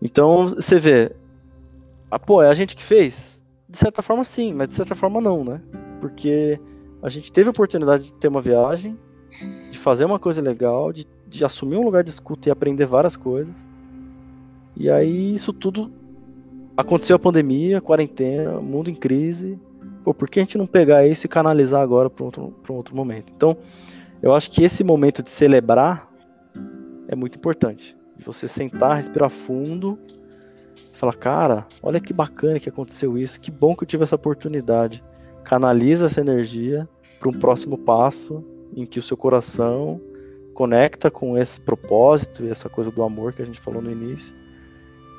[0.02, 1.12] Então você vê,
[2.12, 3.37] ah, pô, é a gente que fez?
[3.70, 5.62] De certa forma sim, mas de certa forma não, né?
[6.00, 6.60] Porque
[7.02, 8.98] a gente teve a oportunidade de ter uma viagem,
[9.72, 13.18] de fazer uma coisa legal, de, de assumir um lugar de escuta e aprender várias
[13.18, 13.54] coisas.
[14.76, 15.92] E aí isso tudo
[16.78, 19.60] aconteceu a pandemia, a quarentena, mundo em crise.
[20.04, 23.34] Pô, por que a gente não pegar isso e canalizar agora para outro, outro momento?
[23.36, 23.58] Então,
[24.22, 26.10] eu acho que esse momento de celebrar
[27.08, 27.98] é muito importante.
[28.16, 30.00] De você sentar, respirar fundo,
[30.98, 35.04] falar, cara, olha que bacana que aconteceu isso, que bom que eu tive essa oportunidade
[35.44, 36.88] canaliza essa energia
[37.20, 38.44] para um próximo passo
[38.76, 40.02] em que o seu coração
[40.54, 44.36] conecta com esse propósito e essa coisa do amor que a gente falou no início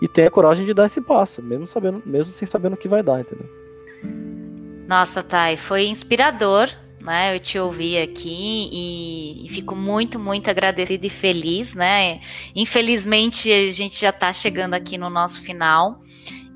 [0.02, 3.02] e tenha coragem de dar esse passo, mesmo sabendo, mesmo sem saber o que vai
[3.02, 3.48] dar, entendeu?
[4.86, 6.68] Nossa, Thay, foi inspirador,
[7.00, 7.34] né?
[7.34, 12.20] Eu te ouvi aqui e, e fico muito, muito agradecida e feliz, né?
[12.54, 16.02] Infelizmente a gente já está chegando aqui no nosso final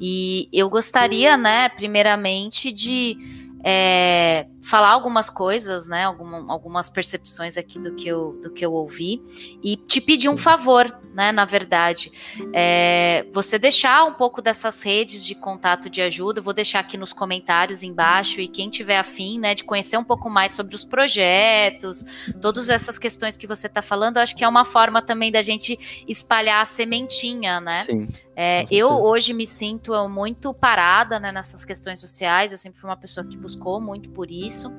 [0.01, 3.17] e eu gostaria, né, primeiramente de
[3.65, 8.73] é, falar algumas coisas, né, alguma, algumas percepções aqui do que, eu, do que eu
[8.73, 9.23] ouvi.
[9.63, 12.13] E te pedir um favor, né, na verdade,
[12.53, 16.97] é, você deixar um pouco dessas redes de contato de ajuda, eu vou deixar aqui
[16.97, 18.41] nos comentários embaixo.
[18.41, 22.05] E quem tiver afim, né, de conhecer um pouco mais sobre os projetos,
[22.41, 26.05] todas essas questões que você está falando, acho que é uma forma também da gente
[26.07, 27.83] espalhar a sementinha, né?
[27.83, 28.09] Sim.
[28.35, 32.51] É, eu hoje me sinto muito parada né, nessas questões sociais.
[32.51, 34.73] Eu sempre fui uma pessoa que buscou muito por isso.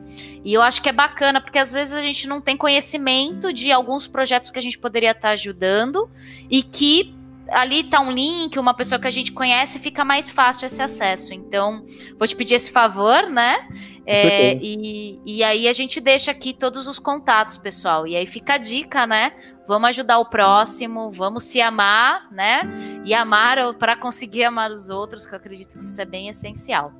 [0.44, 3.72] E eu acho que é bacana, porque às vezes a gente não tem conhecimento de
[3.72, 6.10] alguns projetos que a gente poderia estar ajudando
[6.50, 7.16] e que
[7.50, 11.34] ali tá um link, uma pessoa que a gente conhece, fica mais fácil esse acesso.
[11.34, 11.86] Então,
[12.18, 13.68] vou te pedir esse favor, né?
[14.06, 18.06] É, e, e aí a gente deixa aqui todos os contatos, pessoal.
[18.06, 19.34] E aí fica a dica, né?
[19.68, 22.62] Vamos ajudar o próximo, vamos se amar, né?
[23.06, 26.92] E amar para conseguir amar os outros, que eu acredito que isso é bem essencial.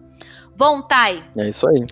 [0.56, 1.24] Bom, Thay.
[1.38, 1.86] É isso aí.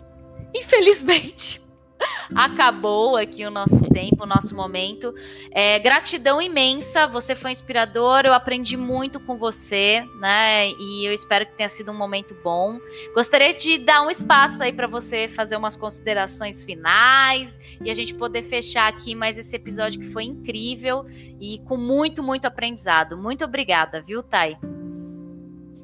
[0.56, 1.62] Infelizmente,
[2.36, 5.13] acabou aqui o nosso tempo, nosso momento.
[5.51, 10.69] É, gratidão imensa, você foi inspirador, eu aprendi muito com você, né?
[10.79, 12.79] E eu espero que tenha sido um momento bom.
[13.13, 18.13] Gostaria de dar um espaço aí para você fazer umas considerações finais e a gente
[18.13, 21.05] poder fechar aqui mais esse episódio que foi incrível
[21.39, 23.17] e com muito, muito aprendizado.
[23.17, 24.57] Muito obrigada, viu, Thay?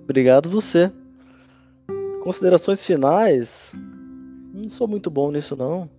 [0.03, 0.91] Obrigado você.
[2.23, 3.73] Considerações finais?
[4.53, 5.89] Não sou muito bom nisso não.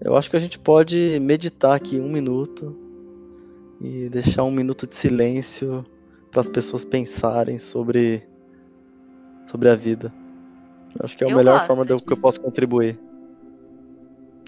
[0.00, 2.76] Eu acho que a gente pode meditar aqui um minuto
[3.80, 5.84] e deixar um minuto de silêncio
[6.30, 8.26] para as pessoas pensarem sobre
[9.46, 10.12] sobre a vida.
[10.98, 12.98] Eu acho que é a eu melhor forma de, que eu posso contribuir.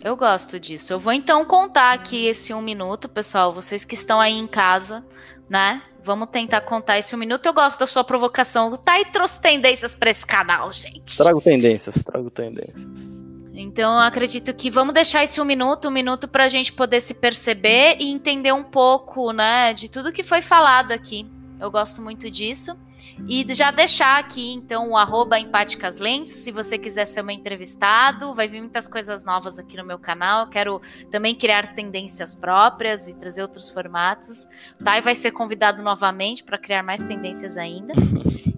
[0.03, 0.93] Eu gosto disso.
[0.93, 3.53] Eu vou então contar aqui esse um minuto, pessoal.
[3.53, 5.05] Vocês que estão aí em casa,
[5.49, 5.83] né?
[6.05, 7.47] Vamos tentar contar esse um minuto.
[7.47, 8.77] Eu gosto da sua provocação.
[8.77, 11.17] Tá aí trouxe tendências para esse canal, gente.
[11.17, 13.16] Trago tendências, trago tendências.
[13.59, 17.15] Então, acredito que vamos deixar esse um minuto, um minuto para a gente poder se
[17.15, 21.27] perceber e entender um pouco, né, de tudo que foi falado aqui.
[21.59, 22.79] Eu gosto muito disso.
[23.27, 28.35] E já deixar aqui, então, o arroba Empáticas Lentes, se você quiser ser meu entrevistado,
[28.35, 30.43] vai vir muitas coisas novas aqui no meu canal.
[30.43, 34.47] Eu quero também criar tendências próprias e trazer outros formatos.
[34.85, 35.01] Tá?
[35.01, 37.95] Vai ser convidado novamente para criar mais tendências ainda.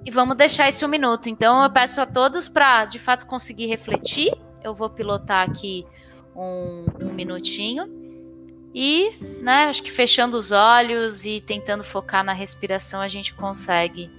[0.05, 1.29] E vamos deixar esse um minuto.
[1.29, 4.33] Então, eu peço a todos para, de fato, conseguir refletir
[4.63, 5.87] eu vou pilotar aqui
[6.35, 7.89] um, um minutinho.
[8.75, 9.11] E,
[9.43, 14.11] né, acho que fechando os olhos e tentando focar na respiração, a gente consegue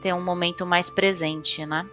[0.00, 1.86] ter um momento mais presente, né?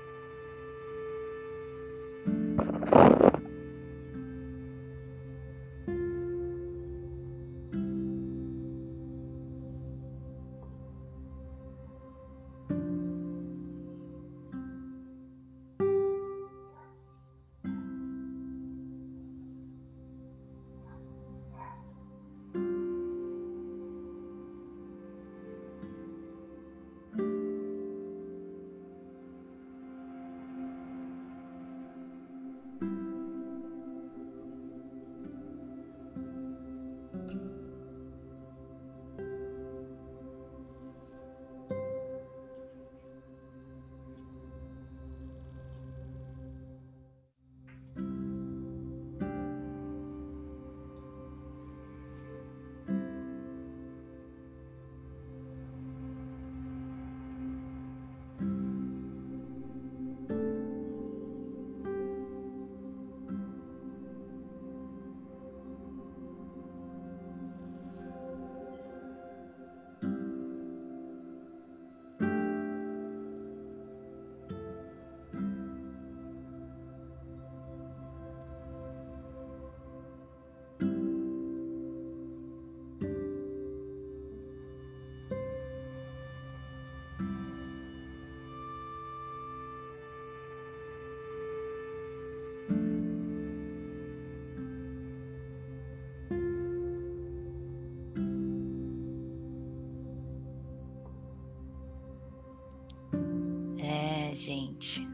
[104.79, 105.07] Exatamente.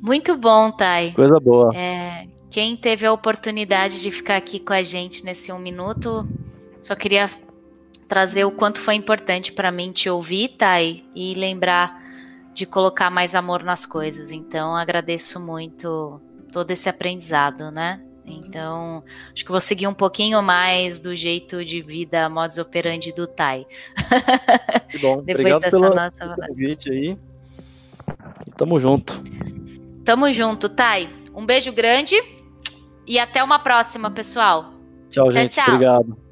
[0.00, 1.12] Muito bom, Thay.
[1.12, 1.74] Coisa boa.
[1.74, 6.26] É, quem teve a oportunidade de ficar aqui com a gente nesse um minuto,
[6.82, 7.28] só queria
[8.08, 12.00] trazer o quanto foi importante para mim te ouvir, Thay, e lembrar
[12.54, 14.30] de colocar mais amor nas coisas.
[14.30, 16.20] Então, agradeço muito
[16.52, 18.00] todo esse aprendizado, né?
[18.46, 23.26] Então, acho que vou seguir um pouquinho mais do jeito de vida modus operandi do
[23.26, 23.66] Tai.
[24.88, 25.16] Que bom.
[25.22, 27.18] Depois Obrigado dessa pelo nossa convite aí.
[28.46, 29.20] E tamo junto.
[30.04, 31.08] Tamo junto, Tai.
[31.34, 32.14] Um beijo grande
[33.06, 34.72] e até uma próxima, pessoal.
[35.10, 35.54] Tchau, tchau gente.
[35.54, 35.74] Tchau.
[35.74, 36.25] Obrigado.